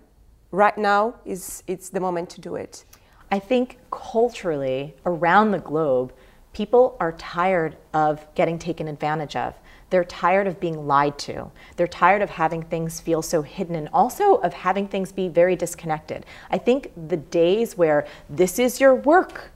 right 0.56 0.78
now 0.78 1.16
is 1.26 1.64
it's 1.68 1.90
the 1.90 2.00
moment 2.00 2.30
to 2.32 2.42
do 2.42 2.56
it? 2.56 2.86
I 3.32 3.40
think 3.40 3.80
culturally 3.92 4.96
around 5.06 5.52
the 5.52 5.60
globe, 5.60 6.14
people 6.54 6.96
are 7.00 7.12
tired 7.14 7.76
of 7.94 8.26
getting 8.36 8.58
taken 8.58 8.88
advantage 8.88 9.36
of. 9.36 9.56
They're 9.90 10.06
tired 10.06 10.48
of 10.48 10.60
being 10.60 10.88
lied 10.88 11.18
to. 11.20 11.52
They're 11.76 11.88
tired 11.88 12.22
of 12.22 12.30
having 12.30 12.64
things 12.64 13.00
feel 13.00 13.22
so 13.22 13.42
hidden 13.42 13.76
and 13.76 13.90
also 13.94 14.36
of 14.36 14.54
having 14.54 14.88
things 14.88 15.12
be 15.12 15.28
very 15.28 15.56
disconnected. 15.56 16.26
I 16.50 16.58
think 16.58 16.92
the 17.08 17.18
days 17.18 17.78
where 17.78 18.08
this 18.30 18.58
is 18.58 18.80
your 18.80 18.96
work 18.96 19.52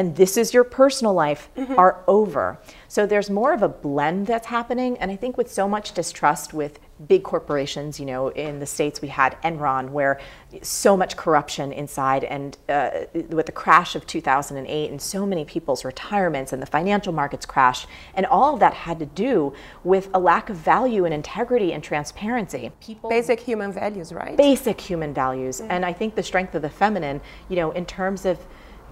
and 0.00 0.16
this 0.16 0.38
is 0.38 0.54
your 0.54 0.64
personal 0.64 1.12
life 1.12 1.50
mm-hmm. 1.54 1.78
are 1.78 2.02
over. 2.08 2.58
So 2.88 3.04
there's 3.04 3.28
more 3.28 3.52
of 3.52 3.62
a 3.62 3.68
blend 3.68 4.26
that's 4.28 4.46
happening. 4.46 4.96
And 4.96 5.10
I 5.10 5.16
think 5.16 5.36
with 5.36 5.52
so 5.52 5.68
much 5.68 5.92
distrust 5.92 6.54
with 6.54 6.80
big 7.06 7.22
corporations, 7.22 8.00
you 8.00 8.06
know, 8.06 8.28
in 8.28 8.60
the 8.60 8.66
States 8.66 9.02
we 9.02 9.08
had 9.08 9.36
Enron, 9.42 9.90
where 9.90 10.18
so 10.62 10.96
much 10.96 11.18
corruption 11.18 11.70
inside, 11.70 12.24
and 12.24 12.56
uh, 12.70 12.90
with 13.28 13.44
the 13.44 13.52
crash 13.52 13.94
of 13.94 14.06
2008 14.06 14.90
and 14.90 15.02
so 15.02 15.26
many 15.26 15.44
people's 15.44 15.84
retirements 15.84 16.54
and 16.54 16.62
the 16.62 16.66
financial 16.66 17.12
markets 17.12 17.44
crash, 17.44 17.86
and 18.14 18.24
all 18.24 18.54
of 18.54 18.60
that 18.60 18.72
had 18.72 18.98
to 19.00 19.06
do 19.06 19.52
with 19.84 20.08
a 20.14 20.18
lack 20.18 20.48
of 20.48 20.56
value 20.56 21.04
and 21.04 21.12
integrity 21.12 21.74
and 21.74 21.84
transparency. 21.84 22.72
People, 22.80 23.10
basic 23.10 23.38
human 23.38 23.70
values, 23.70 24.14
right? 24.14 24.38
Basic 24.38 24.80
human 24.80 25.12
values. 25.12 25.60
Mm-hmm. 25.60 25.70
And 25.70 25.84
I 25.84 25.92
think 25.92 26.14
the 26.14 26.22
strength 26.22 26.54
of 26.54 26.62
the 26.62 26.70
feminine, 26.70 27.20
you 27.50 27.56
know, 27.56 27.70
in 27.72 27.84
terms 27.84 28.24
of 28.24 28.38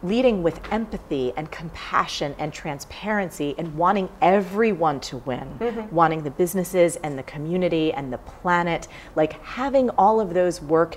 leading 0.02 0.42
with 0.42 0.60
empathy 0.72 1.32
and 1.36 1.50
compassion 1.50 2.34
and 2.38 2.52
transparency 2.52 3.54
and 3.58 3.76
wanting 3.76 4.08
everyone 4.20 5.00
to 5.00 5.18
win, 5.18 5.58
mm-hmm. 5.58 5.94
wanting 5.94 6.22
the 6.22 6.30
businesses 6.30 6.96
and 6.96 7.18
the 7.18 7.22
community 7.22 7.92
and 7.92 8.12
the 8.12 8.18
planet, 8.18 8.88
like 9.16 9.42
having 9.42 9.90
all 9.90 10.20
of 10.20 10.34
those 10.34 10.62
work 10.62 10.96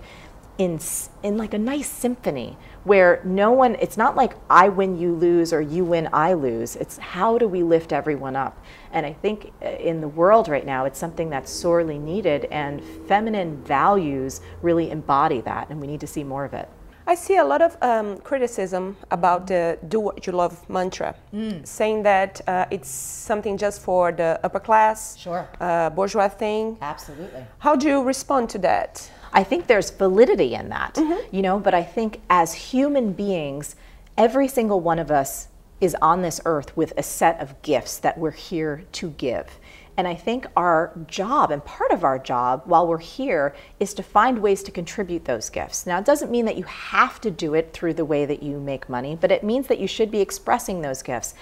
in 0.57 0.79
in 1.23 1.37
like 1.37 1.53
a 1.53 1.57
nice 1.57 1.89
symphony 1.89 2.55
where 2.83 3.21
no 3.23 3.51
one 3.51 3.75
it's 3.75 3.97
not 3.97 4.15
like 4.15 4.33
I 4.49 4.69
win 4.69 4.99
you 4.99 5.13
lose 5.15 5.53
or 5.53 5.61
you 5.61 5.83
win 5.83 6.09
I 6.13 6.33
lose. 6.33 6.75
It's 6.75 6.97
how 6.97 7.37
do 7.37 7.47
we 7.47 7.63
lift 7.63 7.91
everyone 7.91 8.35
up? 8.35 8.63
And 8.91 9.05
I 9.05 9.13
think 9.13 9.53
uh, 9.63 9.69
in 9.69 10.01
the 10.01 10.07
world 10.07 10.49
right 10.49 10.65
now 10.65 10.85
it's 10.85 10.99
something 10.99 11.29
that's 11.29 11.51
sorely 11.51 11.97
needed 11.97 12.45
and 12.45 12.83
feminine 13.07 13.63
values 13.63 14.41
really 14.61 14.91
embody 14.91 15.41
that 15.41 15.69
and 15.69 15.81
we 15.81 15.87
need 15.87 16.01
to 16.01 16.07
see 16.07 16.23
more 16.23 16.45
of 16.45 16.53
it. 16.53 16.69
I 17.07 17.15
see 17.15 17.37
a 17.37 17.43
lot 17.43 17.61
of 17.61 17.77
um, 17.81 18.17
criticism 18.19 18.95
about 19.09 19.47
the 19.47 19.77
do 19.87 19.99
what 19.99 20.27
you 20.27 20.33
love 20.33 20.69
mantra, 20.69 21.15
mm. 21.33 21.65
saying 21.65 22.03
that 22.03 22.41
uh, 22.47 22.65
it's 22.71 22.89
something 22.89 23.57
just 23.57 23.81
for 23.81 24.11
the 24.11 24.39
upper 24.43 24.59
class, 24.59 25.17
sure. 25.17 25.47
uh, 25.59 25.89
bourgeois 25.89 26.29
thing. 26.29 26.77
Absolutely. 26.81 27.43
How 27.59 27.75
do 27.75 27.87
you 27.87 28.03
respond 28.03 28.49
to 28.51 28.59
that? 28.59 29.09
I 29.33 29.43
think 29.43 29.67
there's 29.67 29.89
validity 29.89 30.53
in 30.55 30.69
that, 30.69 30.95
mm-hmm. 30.95 31.35
you 31.35 31.41
know, 31.41 31.59
but 31.59 31.73
I 31.73 31.83
think 31.83 32.19
as 32.29 32.53
human 32.53 33.13
beings, 33.13 33.75
every 34.17 34.47
single 34.47 34.79
one 34.79 34.99
of 34.99 35.09
us 35.09 35.47
is 35.79 35.95
on 36.01 36.21
this 36.21 36.39
earth 36.45 36.75
with 36.77 36.93
a 36.97 37.03
set 37.03 37.39
of 37.39 37.59
gifts 37.63 37.97
that 37.97 38.17
we're 38.17 38.31
here 38.31 38.83
to 38.91 39.09
give. 39.11 39.59
And 40.01 40.07
I 40.07 40.15
think 40.15 40.47
our 40.57 40.91
job, 41.05 41.51
and 41.51 41.63
part 41.63 41.91
of 41.91 42.03
our 42.03 42.17
job 42.17 42.63
while 42.65 42.87
we're 42.87 42.97
here, 42.97 43.53
is 43.79 43.93
to 43.93 44.01
find 44.01 44.39
ways 44.39 44.63
to 44.63 44.71
contribute 44.71 45.25
those 45.25 45.51
gifts. 45.51 45.85
Now, 45.85 45.99
it 45.99 46.05
doesn't 46.05 46.31
mean 46.31 46.45
that 46.45 46.57
you 46.57 46.63
have 46.63 47.21
to 47.21 47.29
do 47.29 47.53
it 47.53 47.71
through 47.71 47.93
the 47.93 48.03
way 48.03 48.25
that 48.25 48.41
you 48.41 48.59
make 48.59 48.89
money, 48.89 49.15
but 49.15 49.31
it 49.31 49.43
means 49.43 49.67
that 49.67 49.77
you 49.77 49.85
should 49.85 50.09
be 50.09 50.19
expressing 50.19 50.81
those 50.81 51.03
gifts. 51.03 51.35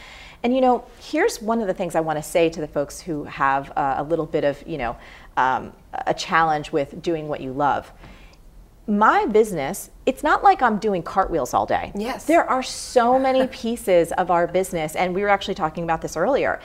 And 0.43 0.53
you 0.53 0.59
know, 0.59 0.83
here's 0.99 1.41
one 1.41 1.61
of 1.61 1.67
the 1.67 1.73
things 1.73 1.95
I 1.95 2.01
want 2.01 2.19
to 2.19 2.21
say 2.21 2.49
to 2.49 2.59
the 2.59 2.67
folks 2.67 2.99
who 2.99 3.23
have 3.23 3.71
uh, 3.77 3.95
a 3.99 4.03
little 4.03 4.25
bit 4.25 4.43
of, 4.43 4.61
you 4.67 4.77
know, 4.77 4.97
um, 5.37 5.71
a 5.93 6.13
challenge 6.13 6.73
with 6.73 7.01
doing 7.01 7.29
what 7.29 7.39
you 7.39 7.53
love 7.53 7.89
my 8.87 9.27
business, 9.27 9.91
it's 10.07 10.23
not 10.23 10.43
like 10.43 10.63
I'm 10.63 10.79
doing 10.79 11.03
cartwheels 11.03 11.53
all 11.53 11.67
day. 11.67 11.91
Yes. 11.93 12.25
There 12.25 12.43
are 12.43 12.63
so 12.63 13.19
many 13.19 13.45
pieces 13.51 14.11
of 14.13 14.31
our 14.31 14.47
business, 14.47 14.95
and 14.95 15.13
we 15.13 15.21
were 15.21 15.29
actually 15.29 15.53
talking 15.53 15.83
about 15.83 16.01
this 16.01 16.17
earlier 16.17 16.59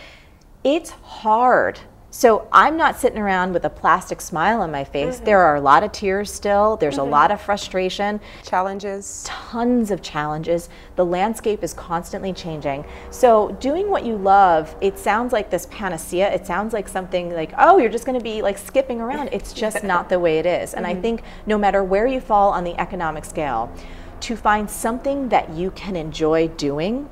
it's 0.64 0.90
hard. 0.90 1.78
So 2.14 2.46
I'm 2.52 2.76
not 2.76 2.96
sitting 2.96 3.18
around 3.18 3.54
with 3.54 3.64
a 3.64 3.70
plastic 3.70 4.20
smile 4.20 4.60
on 4.60 4.70
my 4.70 4.84
face. 4.84 5.16
Mm-hmm. 5.16 5.24
There 5.24 5.40
are 5.40 5.56
a 5.56 5.60
lot 5.60 5.82
of 5.82 5.90
tears 5.90 6.32
still. 6.32 6.76
There's 6.76 6.94
mm-hmm. 6.94 7.08
a 7.08 7.10
lot 7.10 7.32
of 7.32 7.40
frustration. 7.40 8.20
Challenges. 8.44 9.24
Tons 9.26 9.90
of 9.90 10.00
challenges. 10.00 10.68
The 10.94 11.04
landscape 11.04 11.64
is 11.64 11.74
constantly 11.74 12.32
changing. 12.32 12.84
So 13.10 13.50
doing 13.58 13.90
what 13.90 14.06
you 14.06 14.16
love, 14.16 14.76
it 14.80 14.96
sounds 14.96 15.32
like 15.32 15.50
this 15.50 15.66
panacea. 15.72 16.32
It 16.32 16.46
sounds 16.46 16.72
like 16.72 16.86
something 16.86 17.34
like, 17.34 17.52
oh, 17.58 17.78
you're 17.78 17.90
just 17.90 18.06
going 18.06 18.16
to 18.16 18.22
be 18.22 18.42
like 18.42 18.58
skipping 18.58 19.00
around. 19.00 19.30
It's 19.32 19.52
just 19.52 19.82
not 19.92 20.08
the 20.08 20.20
way 20.20 20.38
it 20.38 20.46
is. 20.46 20.72
And 20.72 20.86
mm-hmm. 20.86 20.98
I 20.98 21.02
think 21.02 21.22
no 21.46 21.58
matter 21.58 21.82
where 21.82 22.06
you 22.06 22.20
fall 22.20 22.52
on 22.52 22.62
the 22.62 22.80
economic 22.80 23.24
scale, 23.24 23.72
to 24.20 24.36
find 24.36 24.70
something 24.70 25.28
that 25.30 25.50
you 25.50 25.72
can 25.72 25.96
enjoy 25.96 26.46
doing 26.46 27.10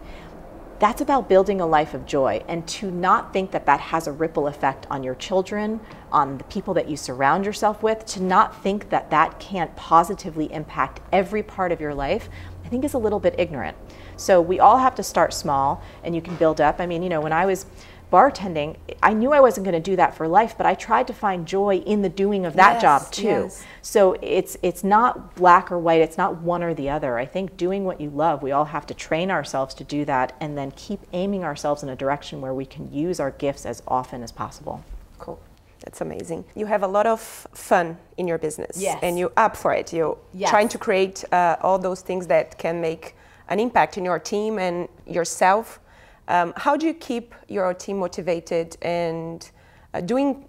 that's 0.83 1.01
about 1.01 1.29
building 1.29 1.61
a 1.61 1.67
life 1.67 1.95
of 1.95 2.05
joy 2.07 2.43
and 2.49 2.67
to 2.67 2.91
not 2.91 3.33
think 3.33 3.53
that 3.53 3.67
that 3.67 3.79
has 3.79 4.09
a 4.09 4.13
ripple 4.13 4.49
effect 4.49 4.85
on 4.91 5.05
your 5.05 5.15
children, 5.15 5.79
on 6.11 6.39
the 6.39 6.45
people 6.45 6.75
that 6.75 6.89
you 6.89 6.97
surround 6.97 7.45
yourself 7.45 7.85
with, 7.85 8.05
to 8.05 8.21
not 8.21 8.61
think 8.65 8.91
that 8.91 9.09
that 9.09 9.39
can't 9.39 9.77
positively 9.77 10.53
impact 10.53 10.99
every 11.13 11.41
part 11.41 11.71
of 11.71 11.81
your 11.81 11.95
life, 11.95 12.29
I 12.65 12.69
think 12.69 12.85
is 12.85 12.95
a 12.95 12.99
little 12.99 13.21
bit 13.21 13.37
ignorant. 13.39 13.77
So 14.17 14.41
we 14.41 14.59
all 14.59 14.79
have 14.79 14.97
to 14.97 15.05
start 15.05 15.33
small 15.33 15.81
and 16.03 16.17
you 16.17 16.21
can 16.21 16.35
build 16.35 16.61
up. 16.61 16.81
I 16.81 16.87
mean, 16.87 17.05
you 17.05 17.09
know, 17.09 17.21
when 17.21 17.33
I 17.33 17.47
was 17.47 17.67
bartending, 18.13 18.77
I 19.03 19.15
knew 19.15 19.33
I 19.33 19.41
wasn't 19.41 19.65
going 19.65 19.75
to 19.75 19.91
do 19.91 19.97
that 19.97 20.15
for 20.15 20.29
life, 20.29 20.55
but 20.57 20.67
I 20.67 20.75
tried 20.75 21.07
to 21.07 21.15
find 21.15 21.49
joy 21.49 21.77
in 21.79 22.03
the 22.03 22.11
doing 22.11 22.45
of 22.45 22.55
that 22.55 22.75
yes, 22.75 22.83
job 22.83 23.11
too. 23.11 23.23
Yes. 23.23 23.65
So 23.81 24.17
it's 24.21 24.57
it's 24.63 24.85
not 24.85 25.35
black 25.35 25.73
or 25.73 25.79
white, 25.79 26.03
it's 26.03 26.19
not 26.19 26.37
one 26.37 26.63
or 26.63 26.75
the 26.75 26.91
other. 26.91 27.19
I 27.19 27.25
think 27.25 27.57
doing 27.57 27.85
what 27.85 28.01
you 28.01 28.11
love, 28.11 28.43
we 28.43 28.53
all 28.53 28.67
have 28.67 28.87
to 28.87 28.95
train 28.95 29.31
ourselves 29.31 29.75
to 29.77 29.85
do 29.85 30.05
that 30.05 30.37
and 30.41 30.57
then 30.57 30.71
keep 30.73 31.01
aiming 31.13 31.43
ourselves 31.43 31.83
in 31.83 31.89
a 31.89 31.97
direction 31.97 32.43
where 32.43 32.55
we 32.55 32.67
can 32.67 32.93
use 32.93 33.19
our 33.19 33.31
gifts 33.31 33.65
as 33.65 33.83
often 33.89 34.23
as 34.23 34.31
possible. 34.31 34.85
Cool. 35.19 35.41
That's 35.81 36.01
amazing. 36.01 36.45
You 36.55 36.67
have 36.67 36.83
a 36.83 36.87
lot 36.87 37.07
of 37.07 37.21
fun 37.21 37.97
in 38.19 38.29
your 38.29 38.39
business, 38.39 38.77
yes. 38.81 39.01
and 39.03 39.19
you're 39.19 39.33
up 39.37 39.57
for 39.57 39.73
it. 39.73 39.93
You're 39.93 40.19
yes. 40.35 40.51
trying 40.51 40.69
to 40.69 40.79
create 40.79 41.25
uh, 41.33 41.57
all 41.63 41.79
those 41.79 42.03
things 42.03 42.27
that 42.27 42.59
can 42.59 42.81
make 42.81 43.17
an 43.49 43.59
impact 43.59 43.97
in 43.99 44.05
your 44.05 44.19
team 44.19 44.59
and 44.59 44.89
yourself 45.07 45.81
um, 46.29 46.53
how 46.57 46.77
do 46.77 46.87
you 46.87 46.95
keep 46.95 47.35
your 47.49 47.75
team 47.75 47.99
motivated 47.99 48.77
and 48.83 49.51
uh, 49.95 50.01
doing 50.01 50.49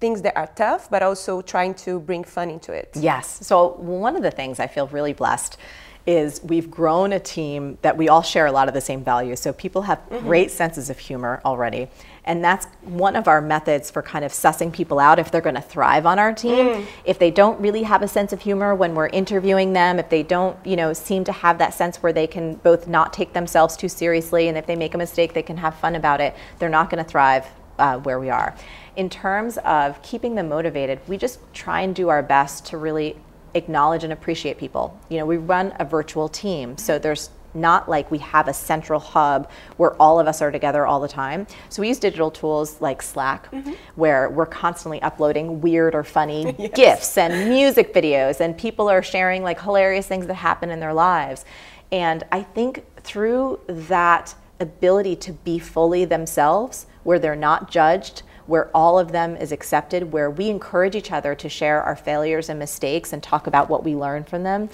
things 0.00 0.22
that 0.22 0.36
are 0.36 0.46
tough, 0.48 0.90
but 0.90 1.02
also 1.02 1.42
trying 1.42 1.74
to 1.74 2.00
bring 2.00 2.24
fun 2.24 2.50
into 2.50 2.72
it? 2.72 2.90
Yes. 2.94 3.46
So, 3.46 3.74
one 3.76 4.16
of 4.16 4.22
the 4.22 4.30
things 4.30 4.58
I 4.58 4.66
feel 4.66 4.86
really 4.88 5.12
blessed 5.12 5.58
is 6.06 6.42
we've 6.42 6.70
grown 6.70 7.12
a 7.12 7.20
team 7.20 7.78
that 7.82 7.96
we 7.96 8.08
all 8.08 8.22
share 8.22 8.46
a 8.46 8.52
lot 8.52 8.68
of 8.68 8.74
the 8.74 8.80
same 8.80 9.04
values. 9.04 9.40
So 9.40 9.52
people 9.52 9.82
have 9.82 9.98
mm-hmm. 10.08 10.26
great 10.26 10.50
senses 10.50 10.90
of 10.90 10.98
humor 10.98 11.40
already. 11.44 11.88
And 12.24 12.44
that's 12.44 12.66
one 12.82 13.16
of 13.16 13.28
our 13.28 13.40
methods 13.40 13.90
for 13.90 14.02
kind 14.02 14.24
of 14.24 14.32
sussing 14.32 14.72
people 14.72 14.98
out 14.98 15.18
if 15.18 15.30
they're 15.30 15.40
going 15.40 15.54
to 15.54 15.60
thrive 15.60 16.06
on 16.06 16.18
our 16.18 16.32
team. 16.32 16.66
Mm. 16.66 16.86
If 17.04 17.18
they 17.18 17.30
don't 17.30 17.58
really 17.60 17.82
have 17.82 18.02
a 18.02 18.08
sense 18.08 18.32
of 18.32 18.42
humor 18.42 18.74
when 18.74 18.94
we're 18.94 19.08
interviewing 19.08 19.72
them, 19.72 19.98
if 19.98 20.10
they 20.10 20.22
don't, 20.22 20.56
you 20.64 20.76
know, 20.76 20.92
seem 20.92 21.24
to 21.24 21.32
have 21.32 21.58
that 21.58 21.74
sense 21.74 22.02
where 22.02 22.12
they 22.12 22.26
can 22.26 22.56
both 22.56 22.86
not 22.86 23.12
take 23.12 23.32
themselves 23.32 23.76
too 23.76 23.88
seriously 23.88 24.48
and 24.48 24.58
if 24.58 24.66
they 24.66 24.76
make 24.76 24.94
a 24.94 24.98
mistake, 24.98 25.32
they 25.32 25.42
can 25.42 25.56
have 25.56 25.74
fun 25.76 25.94
about 25.96 26.20
it, 26.20 26.36
they're 26.58 26.68
not 26.68 26.90
going 26.90 27.02
to 27.02 27.08
thrive 27.08 27.46
uh, 27.78 27.98
where 27.98 28.20
we 28.20 28.28
are. 28.28 28.54
In 28.96 29.08
terms 29.08 29.56
of 29.58 30.00
keeping 30.02 30.34
them 30.34 30.48
motivated, 30.48 31.00
we 31.08 31.16
just 31.16 31.40
try 31.54 31.80
and 31.80 31.94
do 31.94 32.10
our 32.10 32.22
best 32.22 32.66
to 32.66 32.76
really 32.76 33.16
acknowledge 33.54 34.04
and 34.04 34.12
appreciate 34.12 34.58
people. 34.58 34.98
You 35.08 35.18
know, 35.18 35.26
we 35.26 35.36
run 35.36 35.72
a 35.78 35.84
virtual 35.84 36.28
team, 36.28 36.76
so 36.76 36.98
there's 36.98 37.30
not 37.54 37.88
like 37.88 38.10
we 38.10 38.18
have 38.18 38.48
a 38.48 38.54
central 38.54 39.00
hub 39.00 39.50
where 39.76 39.94
all 40.00 40.20
of 40.20 40.26
us 40.26 40.40
are 40.40 40.50
together 40.50 40.86
all 40.86 41.00
the 41.00 41.08
time. 41.08 41.46
So 41.68 41.82
we 41.82 41.88
use 41.88 41.98
digital 41.98 42.30
tools 42.30 42.80
like 42.80 43.02
Slack, 43.02 43.50
mm-hmm. 43.50 43.72
where 43.96 44.28
we're 44.30 44.46
constantly 44.46 45.02
uploading 45.02 45.60
weird 45.60 45.94
or 45.94 46.04
funny 46.04 46.54
yes. 46.58 46.70
gifs 46.74 47.18
and 47.18 47.48
music 47.48 47.92
videos, 47.92 48.40
and 48.40 48.56
people 48.56 48.88
are 48.88 49.02
sharing 49.02 49.42
like 49.42 49.60
hilarious 49.60 50.06
things 50.06 50.26
that 50.26 50.34
happen 50.34 50.70
in 50.70 50.80
their 50.80 50.94
lives. 50.94 51.44
And 51.92 52.22
I 52.30 52.42
think 52.42 52.84
through 53.02 53.60
that 53.66 54.34
ability 54.60 55.16
to 55.16 55.32
be 55.32 55.58
fully 55.58 56.04
themselves, 56.04 56.86
where 57.02 57.18
they're 57.18 57.34
not 57.34 57.70
judged, 57.70 58.22
where 58.50 58.68
all 58.74 58.98
of 58.98 59.12
them 59.12 59.36
is 59.36 59.52
accepted, 59.52 60.10
where 60.10 60.28
we 60.28 60.50
encourage 60.50 60.96
each 60.96 61.12
other 61.12 61.36
to 61.36 61.48
share 61.48 61.80
our 61.84 61.94
failures 61.94 62.48
and 62.48 62.58
mistakes 62.58 63.12
and 63.12 63.22
talk 63.22 63.46
about 63.46 63.70
what 63.70 63.84
we 63.84 63.94
learn 63.94 64.24
from 64.24 64.42
them, 64.42 64.68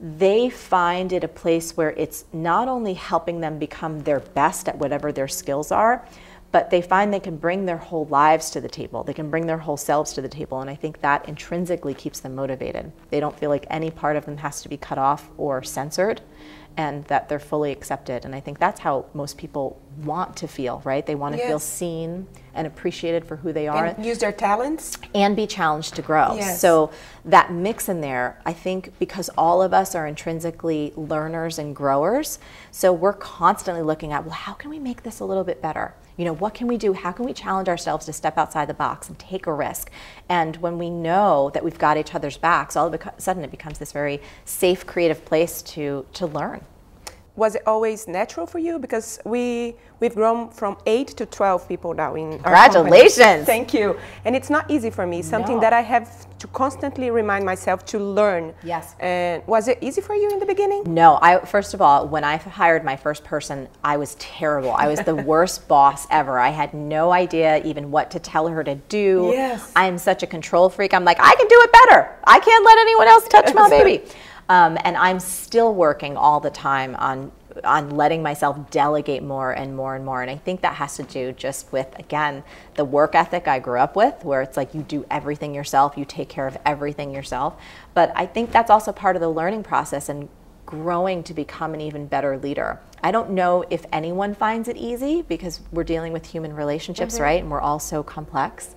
they 0.00 0.48
find 0.48 1.12
it 1.12 1.24
a 1.24 1.28
place 1.28 1.76
where 1.76 1.90
it's 1.90 2.24
not 2.32 2.68
only 2.68 2.94
helping 2.94 3.40
them 3.40 3.58
become 3.58 3.98
their 4.04 4.20
best 4.20 4.68
at 4.68 4.78
whatever 4.78 5.10
their 5.10 5.26
skills 5.26 5.72
are, 5.72 6.06
but 6.52 6.70
they 6.70 6.80
find 6.80 7.12
they 7.12 7.18
can 7.18 7.36
bring 7.36 7.66
their 7.66 7.76
whole 7.76 8.06
lives 8.06 8.50
to 8.50 8.60
the 8.60 8.68
table. 8.68 9.02
They 9.02 9.14
can 9.14 9.30
bring 9.30 9.48
their 9.48 9.58
whole 9.58 9.76
selves 9.76 10.12
to 10.12 10.22
the 10.22 10.28
table. 10.28 10.60
And 10.60 10.70
I 10.70 10.76
think 10.76 11.00
that 11.00 11.28
intrinsically 11.28 11.94
keeps 11.94 12.20
them 12.20 12.36
motivated. 12.36 12.92
They 13.10 13.18
don't 13.18 13.36
feel 13.36 13.50
like 13.50 13.66
any 13.68 13.90
part 13.90 14.14
of 14.16 14.26
them 14.26 14.36
has 14.36 14.62
to 14.62 14.68
be 14.68 14.76
cut 14.76 14.96
off 14.96 15.28
or 15.36 15.64
censored 15.64 16.22
and 16.78 17.04
that 17.06 17.28
they're 17.28 17.40
fully 17.40 17.72
accepted. 17.72 18.24
And 18.24 18.34
I 18.34 18.40
think 18.40 18.60
that's 18.60 18.80
how 18.80 19.06
most 19.12 19.36
people 19.36 19.82
want 20.04 20.36
to 20.36 20.46
feel, 20.46 20.80
right? 20.84 21.04
They 21.04 21.16
want 21.16 21.34
to 21.34 21.38
yes. 21.38 21.48
feel 21.48 21.58
seen 21.58 22.28
and 22.54 22.68
appreciated 22.68 23.24
for 23.24 23.34
who 23.34 23.52
they 23.52 23.66
are. 23.66 23.86
And 23.86 24.06
use 24.06 24.18
their 24.18 24.30
talents. 24.30 24.96
And 25.12 25.34
be 25.34 25.48
challenged 25.48 25.96
to 25.96 26.02
grow. 26.02 26.36
Yes. 26.36 26.60
So 26.60 26.92
that 27.24 27.52
mix 27.52 27.88
in 27.88 28.00
there, 28.00 28.40
I 28.46 28.52
think 28.52 28.96
because 29.00 29.28
all 29.36 29.60
of 29.60 29.74
us 29.74 29.96
are 29.96 30.06
intrinsically 30.06 30.92
learners 30.96 31.58
and 31.58 31.74
growers, 31.74 32.38
so 32.70 32.92
we're 32.92 33.12
constantly 33.12 33.82
looking 33.82 34.12
at, 34.12 34.24
well, 34.24 34.34
how 34.34 34.52
can 34.52 34.70
we 34.70 34.78
make 34.78 35.02
this 35.02 35.18
a 35.18 35.24
little 35.24 35.44
bit 35.44 35.60
better? 35.60 35.94
You 36.18 36.24
know, 36.24 36.34
what 36.34 36.52
can 36.52 36.66
we 36.66 36.76
do? 36.76 36.94
How 36.94 37.12
can 37.12 37.24
we 37.24 37.32
challenge 37.32 37.68
ourselves 37.68 38.04
to 38.06 38.12
step 38.12 38.36
outside 38.36 38.68
the 38.68 38.74
box 38.74 39.08
and 39.08 39.16
take 39.20 39.46
a 39.46 39.52
risk? 39.52 39.88
And 40.28 40.56
when 40.56 40.76
we 40.76 40.90
know 40.90 41.50
that 41.54 41.62
we've 41.64 41.78
got 41.78 41.96
each 41.96 42.12
other's 42.12 42.36
backs, 42.36 42.74
all 42.74 42.92
of 42.92 42.94
a 42.94 43.14
sudden 43.18 43.44
it 43.44 43.52
becomes 43.52 43.78
this 43.78 43.92
very 43.92 44.20
safe, 44.44 44.84
creative 44.84 45.24
place 45.24 45.62
to, 45.62 46.04
to 46.14 46.26
learn. 46.26 46.62
Was 47.38 47.54
it 47.54 47.62
always 47.66 48.06
natural 48.08 48.46
for 48.46 48.58
you? 48.58 48.78
Because 48.78 49.18
we 49.24 49.76
we've 50.00 50.14
grown 50.14 50.50
from 50.50 50.76
eight 50.86 51.08
to 51.20 51.24
twelve 51.24 51.66
people 51.68 51.94
now 51.94 52.14
in 52.16 52.32
Congratulations! 52.32 53.46
Thank 53.46 53.72
you. 53.72 53.96
And 54.24 54.34
it's 54.36 54.50
not 54.50 54.68
easy 54.70 54.90
for 54.90 55.06
me. 55.06 55.22
Something 55.22 55.56
No. 55.56 55.60
that 55.62 55.72
I 55.72 55.80
have 55.82 56.06
to 56.38 56.46
constantly 56.48 57.10
remind 57.10 57.44
myself 57.44 57.84
to 57.86 57.98
learn. 57.98 58.54
Yes. 58.62 58.94
And 59.00 59.42
was 59.46 59.68
it 59.68 59.78
easy 59.80 60.00
for 60.00 60.14
you 60.14 60.28
in 60.32 60.38
the 60.40 60.46
beginning? 60.46 60.82
No, 60.86 61.18
I 61.22 61.38
first 61.54 61.74
of 61.74 61.80
all, 61.80 62.08
when 62.08 62.24
I 62.24 62.36
hired 62.36 62.84
my 62.84 62.96
first 62.96 63.22
person, 63.24 63.68
I 63.84 63.96
was 63.96 64.16
terrible. 64.16 64.72
I 64.72 64.88
was 64.88 65.00
the 65.00 65.14
worst 65.32 65.68
boss 65.68 66.06
ever. 66.10 66.38
I 66.38 66.50
had 66.50 66.74
no 66.74 67.12
idea 67.12 67.62
even 67.64 67.90
what 67.90 68.10
to 68.10 68.18
tell 68.18 68.48
her 68.48 68.62
to 68.64 68.74
do. 68.88 69.30
Yes. 69.32 69.72
I'm 69.76 69.96
such 69.98 70.22
a 70.24 70.26
control 70.26 70.68
freak. 70.68 70.92
I'm 70.92 71.04
like, 71.04 71.18
I 71.20 71.34
can 71.36 71.46
do 71.48 71.58
it 71.66 71.72
better. 71.72 72.00
I 72.24 72.40
can't 72.40 72.64
let 72.64 72.78
anyone 72.78 73.08
else 73.08 73.28
touch 73.28 73.54
my 73.54 73.68
baby. 73.78 74.04
Um, 74.48 74.78
and 74.84 74.96
I'm 74.96 75.20
still 75.20 75.74
working 75.74 76.16
all 76.16 76.40
the 76.40 76.50
time 76.50 76.96
on 76.96 77.32
on 77.64 77.90
letting 77.90 78.22
myself 78.22 78.70
delegate 78.70 79.22
more 79.22 79.50
and 79.50 79.74
more 79.74 79.96
and 79.96 80.04
more. 80.04 80.22
And 80.22 80.30
I 80.30 80.36
think 80.36 80.60
that 80.60 80.74
has 80.74 80.96
to 80.96 81.02
do 81.02 81.32
just 81.32 81.72
with 81.72 81.88
again 81.98 82.44
the 82.74 82.84
work 82.84 83.14
ethic 83.14 83.48
I 83.48 83.58
grew 83.58 83.78
up 83.80 83.96
with, 83.96 84.24
where 84.24 84.42
it's 84.42 84.56
like 84.56 84.74
you 84.74 84.82
do 84.82 85.04
everything 85.10 85.54
yourself, 85.54 85.96
you 85.96 86.04
take 86.04 86.28
care 86.28 86.46
of 86.46 86.56
everything 86.64 87.12
yourself. 87.12 87.56
But 87.94 88.12
I 88.14 88.26
think 88.26 88.52
that's 88.52 88.70
also 88.70 88.92
part 88.92 89.16
of 89.16 89.20
the 89.20 89.28
learning 89.28 89.64
process 89.64 90.08
and 90.08 90.28
growing 90.66 91.22
to 91.22 91.32
become 91.32 91.72
an 91.72 91.80
even 91.80 92.06
better 92.06 92.36
leader. 92.36 92.78
I 93.02 93.10
don't 93.10 93.30
know 93.30 93.64
if 93.70 93.86
anyone 93.92 94.34
finds 94.34 94.68
it 94.68 94.76
easy 94.76 95.22
because 95.22 95.60
we're 95.72 95.84
dealing 95.84 96.12
with 96.12 96.26
human 96.26 96.54
relationships, 96.54 97.18
right? 97.18 97.40
And 97.40 97.50
we're 97.50 97.60
all 97.60 97.78
so 97.78 98.02
complex. 98.02 98.74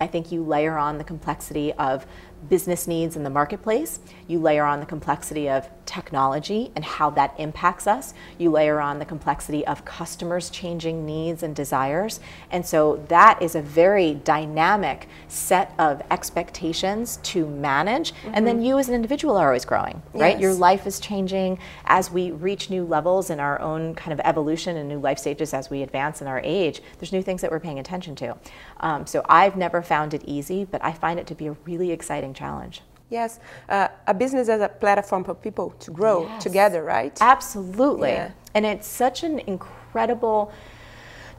I 0.00 0.06
think 0.06 0.32
you 0.32 0.42
layer 0.42 0.76
on 0.76 0.98
the 0.98 1.04
complexity 1.04 1.72
of 1.74 2.06
business 2.48 2.86
needs 2.86 3.16
in 3.16 3.22
the 3.22 3.30
marketplace. 3.30 4.00
You 4.26 4.38
layer 4.38 4.64
on 4.64 4.80
the 4.80 4.86
complexity 4.86 5.48
of 5.48 5.68
technology 5.86 6.70
and 6.76 6.84
how 6.84 7.10
that 7.10 7.34
impacts 7.38 7.86
us. 7.86 8.14
You 8.38 8.50
layer 8.50 8.80
on 8.80 8.98
the 8.98 9.04
complexity 9.04 9.66
of 9.66 9.84
customers 9.84 10.48
changing 10.50 11.04
needs 11.04 11.42
and 11.42 11.54
desires. 11.54 12.20
And 12.50 12.64
so 12.64 13.04
that 13.08 13.42
is 13.42 13.56
a 13.56 13.62
very 13.62 14.14
dynamic 14.14 15.08
set 15.26 15.74
of 15.78 16.00
expectations 16.10 17.18
to 17.24 17.46
manage. 17.46 18.12
And 18.32 18.46
then 18.46 18.62
you 18.62 18.78
as 18.78 18.88
an 18.88 18.94
individual 18.94 19.36
are 19.36 19.48
always 19.48 19.64
growing, 19.64 20.00
right? 20.14 20.38
Your 20.38 20.54
life 20.54 20.86
is 20.86 21.00
changing 21.00 21.58
as 21.86 22.10
we 22.10 22.30
reach 22.30 22.70
new 22.70 22.84
levels 22.84 23.30
in 23.30 23.40
our 23.40 23.60
own 23.60 23.94
kind 23.96 24.12
of 24.12 24.20
evolution 24.24 24.76
and 24.76 24.88
new 24.88 25.00
life 25.00 25.18
stages 25.18 25.52
as 25.52 25.70
we 25.70 25.82
advance 25.82 26.22
in 26.22 26.28
our 26.28 26.40
age. 26.44 26.82
There's 26.98 27.12
new 27.12 27.22
things 27.22 27.42
that 27.42 27.50
we're 27.50 27.60
paying 27.60 27.80
attention 27.80 28.14
to. 28.16 28.36
Um, 28.80 29.06
so 29.06 29.24
I've 29.28 29.56
never 29.56 29.82
found 29.82 30.14
it 30.14 30.22
easy, 30.24 30.64
but 30.64 30.82
I 30.84 30.92
find 30.92 31.18
it 31.18 31.26
to 31.28 31.34
be 31.34 31.48
a 31.48 31.52
really 31.64 31.90
exciting 31.90 32.29
challenge. 32.34 32.82
Yes. 33.10 33.40
Uh, 33.68 33.88
a 34.06 34.14
business 34.14 34.48
as 34.48 34.60
a 34.60 34.68
platform 34.68 35.24
for 35.24 35.34
people 35.34 35.70
to 35.80 35.90
grow 35.90 36.26
Yes. 36.26 36.42
together, 36.42 36.84
right? 36.84 37.16
Absolutely. 37.20 38.10
Yeah. 38.10 38.30
And 38.54 38.64
it's 38.64 38.86
such 38.86 39.24
an 39.24 39.40
incredible 39.40 40.52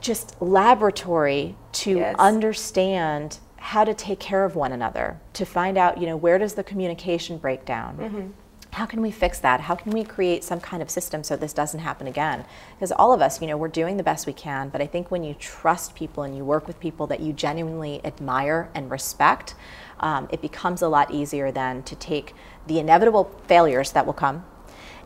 just 0.02 0.42
laboratory 0.42 1.56
to 1.74 1.98
Yes. 1.98 2.16
understand 2.20 3.40
how 3.58 3.84
to 3.84 3.94
take 3.94 4.20
care 4.20 4.44
of 4.44 4.56
one 4.56 4.72
another, 4.72 5.20
to 5.34 5.46
find 5.46 5.78
out, 5.78 6.00
you 6.00 6.08
know, 6.08 6.18
where 6.18 6.38
does 6.40 6.56
the 6.56 6.64
communication 6.64 7.38
break 7.38 7.64
down? 7.64 7.98
Mm-hmm. 7.98 8.28
How 8.72 8.86
can 8.86 9.02
we 9.02 9.12
fix 9.12 9.38
that? 9.40 9.60
How 9.60 9.76
can 9.76 9.92
we 9.92 10.06
create 10.06 10.46
some 10.46 10.62
kind 10.62 10.82
of 10.82 10.90
system 10.90 11.24
so 11.24 11.36
this 11.36 11.52
doesn't 11.52 11.82
happen 11.82 12.08
again? 12.08 12.46
Because 12.76 12.94
all 12.94 13.12
of 13.12 13.22
us, 13.22 13.42
you 13.42 13.48
know, 13.48 13.58
we're 13.58 13.68
doing 13.68 13.98
the 13.98 14.04
best 14.04 14.26
we 14.26 14.32
can, 14.32 14.70
but 14.70 14.82
I 14.82 14.88
think 14.88 15.12
when 15.12 15.26
you 15.26 15.34
trust 15.34 15.94
people 15.94 16.24
and 16.24 16.38
you 16.38 16.46
work 16.46 16.68
with 16.68 16.80
people 16.80 17.06
that 17.08 17.20
you 17.20 17.34
genuinely 17.34 18.00
admire 18.06 18.70
and 18.74 18.90
respect, 18.90 19.56
um, 20.00 20.30
it 20.32 20.42
becomes 20.42 20.82
a 20.82 20.88
lot 20.88 21.12
easier 21.12 21.52
then 21.52 21.84
to 21.84 21.96
take 21.96 22.34
the 22.68 22.80
inevitable 22.80 23.36
failures 23.46 23.92
that 23.92 24.06
will 24.06 24.14
come 24.14 24.46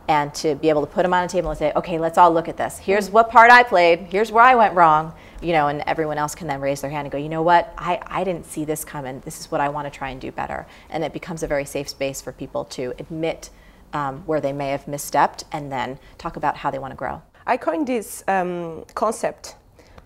and 0.08 0.32
to 0.36 0.54
be 0.54 0.68
able 0.68 0.86
to 0.86 0.92
put 0.92 1.02
them 1.02 1.12
on 1.12 1.24
a 1.24 1.28
table 1.28 1.50
and 1.50 1.58
say, 1.58 1.72
okay, 1.74 1.98
let's 1.98 2.16
all 2.16 2.30
look 2.30 2.48
at 2.48 2.56
this. 2.56 2.78
Here's 2.78 3.10
what 3.10 3.30
part 3.30 3.50
I 3.50 3.64
played. 3.64 4.06
Here's 4.10 4.30
where 4.30 4.44
I 4.44 4.54
went 4.54 4.74
wrong. 4.74 5.12
You 5.42 5.52
know, 5.52 5.68
and 5.68 5.82
everyone 5.86 6.18
else 6.18 6.34
can 6.34 6.46
then 6.46 6.60
raise 6.60 6.80
their 6.80 6.90
hand 6.90 7.06
and 7.06 7.12
go, 7.12 7.18
you 7.18 7.28
know 7.28 7.42
what? 7.42 7.72
I, 7.76 8.00
I 8.06 8.24
didn't 8.24 8.46
see 8.46 8.64
this 8.64 8.84
coming. 8.84 9.20
This 9.20 9.40
is 9.40 9.50
what 9.50 9.60
I 9.60 9.68
want 9.68 9.86
to 9.92 9.96
try 9.96 10.10
and 10.10 10.20
do 10.20 10.32
better. 10.32 10.66
And 10.90 11.04
it 11.04 11.12
becomes 11.12 11.42
a 11.42 11.46
very 11.46 11.64
safe 11.64 11.88
space 11.88 12.20
for 12.20 12.32
people 12.32 12.64
to 12.66 12.94
admit 12.98 13.50
um, 13.92 14.22
where 14.26 14.40
they 14.40 14.52
may 14.52 14.70
have 14.70 14.86
misstepped 14.86 15.44
and 15.52 15.70
then 15.70 15.98
talk 16.18 16.36
about 16.36 16.56
how 16.58 16.70
they 16.70 16.78
want 16.78 16.92
to 16.92 16.96
grow. 16.96 17.22
I 17.46 17.56
coined 17.56 17.86
this 17.86 18.24
um, 18.28 18.84
concept 18.94 19.56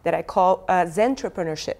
that 0.03 0.15
I 0.15 0.23
call 0.23 0.65
uh, 0.69 0.87
Zen 0.87 1.15
entrepreneurship. 1.17 1.77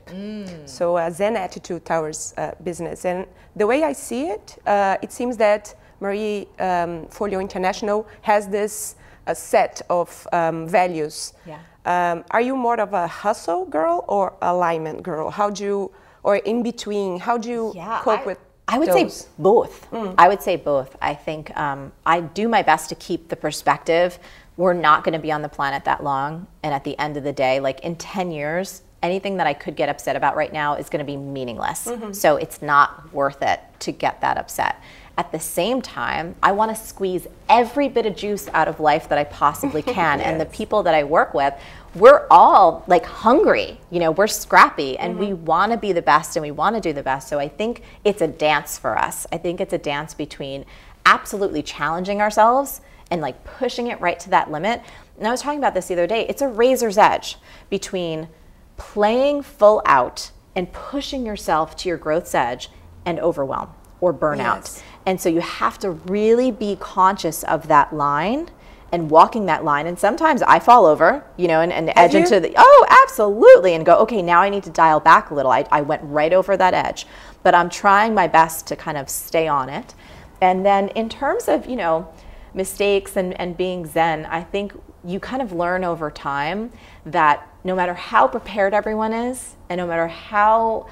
So 0.69 0.97
a 0.99 1.11
Zen 1.11 1.37
attitude 1.37 1.85
towards 1.85 2.35
uh, 2.37 2.55
business. 2.63 3.05
And 3.05 3.27
the 3.57 3.67
way 3.67 3.83
I 3.83 3.93
see 3.93 4.29
it, 4.29 4.59
uh, 4.67 4.97
it 5.03 5.13
seems 5.13 5.37
that 5.39 5.75
Marie 6.01 6.49
um, 6.59 7.07
Forleo 7.07 7.41
International 7.41 8.07
has 8.23 8.49
this 8.49 8.97
uh, 9.27 9.35
set 9.35 9.83
of 9.91 10.27
um, 10.33 10.67
values. 10.67 11.33
Yeah. 11.47 11.61
Um, 11.85 12.25
are 12.31 12.41
you 12.41 12.57
more 12.57 12.79
of 12.79 12.93
a 12.93 13.07
hustle 13.07 13.65
girl 13.65 14.05
or 14.09 14.35
alignment 14.43 15.03
girl? 15.03 15.31
How 15.31 15.51
do 15.51 15.65
you, 15.65 15.91
or 16.23 16.37
in 16.37 16.63
between, 16.63 17.19
how 17.19 17.39
do 17.39 17.49
you 17.49 17.73
cope 17.75 18.21
I, 18.21 18.25
with 18.27 18.39
I 18.69 18.79
would 18.79 18.89
those? 18.89 19.17
say 19.17 19.29
both. 19.39 19.89
I 20.19 20.29
would 20.29 20.43
say 20.43 20.57
both. 20.57 20.97
I 21.01 21.15
think 21.15 21.57
um, 21.57 21.93
I 22.07 22.21
do 22.21 22.49
my 22.49 22.63
best 22.63 22.89
to 22.91 22.95
keep 22.95 23.29
the 23.29 23.37
perspective. 23.37 24.19
We're 24.57 24.75
not 24.75 25.05
going 25.05 25.15
to 25.15 25.19
be 25.19 25.33
on 25.33 25.43
the 25.43 25.49
planet 25.49 25.85
that 25.87 26.05
long, 26.05 26.47
and 26.63 26.75
at 26.75 26.85
the 26.85 26.99
end 26.99 27.17
of 27.17 27.25
the 27.25 27.33
day, 27.33 27.61
like 27.61 27.81
in 27.81 27.97
ten 27.97 28.31
years, 28.31 28.83
anything 29.03 29.39
that 29.39 29.47
I 29.47 29.55
could 29.55 29.75
get 29.75 29.89
upset 29.89 30.15
about 30.15 30.37
right 30.37 30.53
now 30.53 30.75
is 30.75 30.91
going 30.91 30.99
to 30.99 31.11
be 31.11 31.17
meaningless. 31.17 31.89
So 32.13 32.37
it's 32.37 32.61
not 32.61 33.13
worth 33.15 33.43
it 33.43 33.61
to 33.81 33.93
get 33.93 34.21
that 34.21 34.37
upset. 34.37 34.77
At 35.21 35.33
the 35.33 35.39
same 35.39 35.83
time, 35.83 36.35
I 36.43 36.53
want 36.53 36.75
to 36.75 36.83
squeeze 36.83 37.27
every 37.47 37.89
bit 37.91 38.07
of 38.07 38.17
juice 38.17 38.49
out 38.55 38.69
of 38.69 38.81
life 38.81 39.07
that 39.11 39.19
I 39.19 39.25
possibly 39.25 39.83
can, 39.99 40.19
and 40.19 40.41
the 40.41 40.47
people 40.47 40.83
that 40.85 40.95
I 40.95 41.05
work 41.05 41.35
with, 41.35 41.53
we're 41.95 42.27
all 42.31 42.85
like 42.87 43.05
hungry. 43.05 43.79
You 43.91 44.01
know, 44.01 44.13
we're 44.13 44.27
scrappy 44.27 44.97
and 44.97 45.19
we 45.19 45.27
mm-hmm. 45.27 45.45
want 45.45 45.73
to 45.73 45.79
be 45.79 45.93
the 45.93 46.01
best 46.01 46.37
and 46.37 46.43
we 46.43 46.51
want 46.51 46.75
to 46.77 46.81
do 46.81 46.95
the 46.95 47.03
best. 47.03 47.29
So 47.29 47.39
I 47.39 47.49
think 47.49 47.83
it's 48.03 48.23
a 48.23 48.29
dance 48.29 48.79
for 48.79 48.97
us. 48.97 49.27
I 49.31 49.37
think 49.37 49.61
it's 49.61 49.75
a 49.75 49.79
dance 49.79 50.15
between 50.15 50.65
absolutely 51.05 51.63
challenging 51.63 52.23
ourselves 52.23 52.81
and 53.11 53.21
like 53.21 53.45
pushing 53.45 53.89
it 53.89 54.01
right 54.01 54.19
to 54.21 54.31
that 54.31 54.51
limit. 54.51 54.81
And 55.19 55.27
I 55.27 55.31
was 55.33 55.43
talking 55.43 55.59
about 55.59 55.75
this 55.75 55.89
the 55.89 55.93
other 55.93 56.07
day. 56.07 56.27
It's 56.31 56.41
a 56.41 56.49
razor's 56.49 56.97
edge 56.97 57.37
between 57.69 58.31
playing 58.79 59.43
full 59.43 59.83
out 59.85 60.31
and 60.57 60.73
pushing 60.73 61.27
yourself 61.27 61.77
to 61.77 61.91
your 61.91 61.99
growth's 61.99 62.35
edge 62.35 62.71
and 63.05 63.21
overwhelm 63.21 63.75
or 64.01 64.13
burnout. 64.15 64.57
Yes. 64.57 64.83
And 65.07 65.21
so 65.21 65.29
you 65.29 65.41
have 65.41 65.79
to 65.79 65.91
really 65.91 66.51
be 66.51 66.77
conscious 66.77 67.43
of 67.45 67.69
that 67.69 67.93
line 67.93 68.51
and 68.93 69.11
walking 69.11 69.47
that 69.47 69.65
line. 69.65 69.87
And 69.87 69.99
sometimes 69.99 70.43
I 70.43 70.59
fall 70.59 70.85
over, 70.85 71.25
you 71.37 71.47
know, 71.49 71.61
and, 71.61 71.73
and 71.73 71.93
edge 71.97 72.13
you? 72.13 72.21
into 72.21 72.41
the, 72.41 72.53
oh, 72.57 72.87
absolutely. 73.05 73.75
And 73.75 73.87
go, 73.87 73.97
okay, 73.99 74.21
now 74.21 74.41
I 74.41 74.49
need 74.49 74.65
to 74.65 74.71
dial 74.71 75.01
back 75.01 75.31
a 75.31 75.35
little. 75.35 75.53
I, 75.53 75.65
I 75.71 75.81
went 75.81 76.03
right 76.05 76.33
over 76.33 76.57
that 76.57 76.75
edge. 76.75 77.07
But 77.43 77.55
I'm 77.55 77.71
trying 77.71 78.15
my 78.15 78.27
best 78.27 78.67
to 78.67 78.77
kind 78.77 78.99
of 78.99 79.09
stay 79.09 79.47
on 79.47 79.69
it. 79.69 79.95
And 80.41 80.67
then 80.67 80.89
in 80.91 81.09
terms 81.09 81.49
of, 81.49 81.67
you 81.67 81.77
know, 81.77 82.13
mistakes 82.53 83.17
and, 83.17 83.39
and 83.41 83.57
being 83.57 83.87
Zen, 83.87 84.27
I 84.27 84.43
think 84.43 84.73
you 85.05 85.21
kind 85.21 85.41
of 85.41 85.53
learn 85.53 85.85
over 85.85 86.11
time 86.11 86.73
that 87.07 87.49
no 87.63 87.75
matter 87.75 87.95
how 87.95 88.27
prepared 88.27 88.75
everyone 88.75 89.13
is, 89.13 89.55
and 89.69 89.79
no 89.79 89.87
matter 89.87 90.09
how 90.09 90.89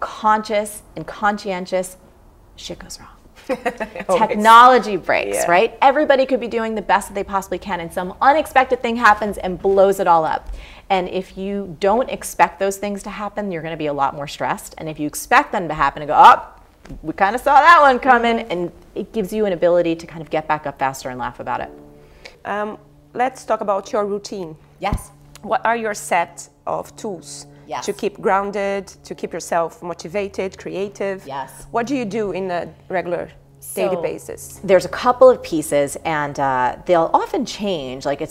conscious 0.00 0.82
and 0.96 1.06
conscientious, 1.06 1.96
shit 2.56 2.78
goes 2.78 2.98
wrong. 3.00 3.08
Technology 4.18 4.96
breaks, 4.96 5.36
Yeah. 5.36 5.50
right? 5.50 5.78
Everybody 5.82 6.24
could 6.24 6.40
be 6.40 6.48
doing 6.48 6.74
the 6.74 6.82
best 6.82 7.08
that 7.08 7.14
they 7.14 7.24
possibly 7.24 7.58
can, 7.58 7.80
and 7.80 7.92
some 7.92 8.14
unexpected 8.22 8.80
thing 8.80 8.96
happens 8.96 9.38
and 9.38 9.60
blows 9.60 10.00
it 10.00 10.06
all 10.06 10.24
up. 10.24 10.48
And 10.90 11.08
if 11.08 11.36
you 11.36 11.76
don't 11.80 12.08
expect 12.10 12.58
those 12.58 12.76
things 12.76 13.02
to 13.02 13.10
happen, 13.10 13.50
you're 13.50 13.62
going 13.62 13.72
to 13.72 13.78
be 13.78 13.86
a 13.86 13.92
lot 13.92 14.14
more 14.14 14.26
stressed. 14.26 14.74
And 14.78 14.88
if 14.88 14.98
you 14.98 15.06
expect 15.06 15.52
them 15.52 15.68
to 15.68 15.74
happen 15.74 16.02
and 16.02 16.08
go, 16.08 16.14
oh, 16.16 16.42
we 17.02 17.12
kind 17.12 17.34
of 17.34 17.40
saw 17.40 17.60
that 17.60 17.80
one 17.80 17.98
coming, 17.98 18.40
and 18.40 18.70
it 18.94 19.12
gives 19.12 19.32
you 19.32 19.46
an 19.46 19.52
ability 19.52 19.96
to 19.96 20.06
kind 20.06 20.22
of 20.22 20.30
get 20.30 20.46
back 20.48 20.66
up 20.66 20.78
faster 20.78 21.10
and 21.10 21.18
laugh 21.18 21.40
about 21.40 21.60
it. 21.60 21.70
Um, 22.44 22.78
let's 23.14 23.44
talk 23.44 23.60
about 23.60 23.92
your 23.92 24.06
routine. 24.06 24.56
Yes. 24.80 25.10
What 25.42 25.64
are 25.66 25.76
your 25.76 25.94
set 25.94 26.48
of 26.66 26.94
tools 26.96 27.46
Yes. 27.66 27.86
to 27.86 27.92
keep 27.92 28.20
grounded, 28.20 28.86
to 29.04 29.14
keep 29.14 29.32
yourself 29.32 29.82
motivated, 29.82 30.58
creative? 30.58 31.26
Yes. 31.26 31.66
What 31.70 31.86
do 31.86 31.96
you 31.96 32.04
do 32.04 32.32
in 32.32 32.50
a 32.50 32.68
regular 32.88 33.30
daily 33.74 33.96
So- 33.96 34.02
basis? 34.02 34.60
There's 34.62 34.84
a 34.84 34.88
couple 34.90 35.28
of 35.30 35.42
pieces, 35.42 35.96
and 36.04 36.38
uh, 36.38 36.76
they'll 36.86 37.10
often 37.14 37.46
change. 37.46 38.04
Like 38.04 38.20
it's 38.20 38.22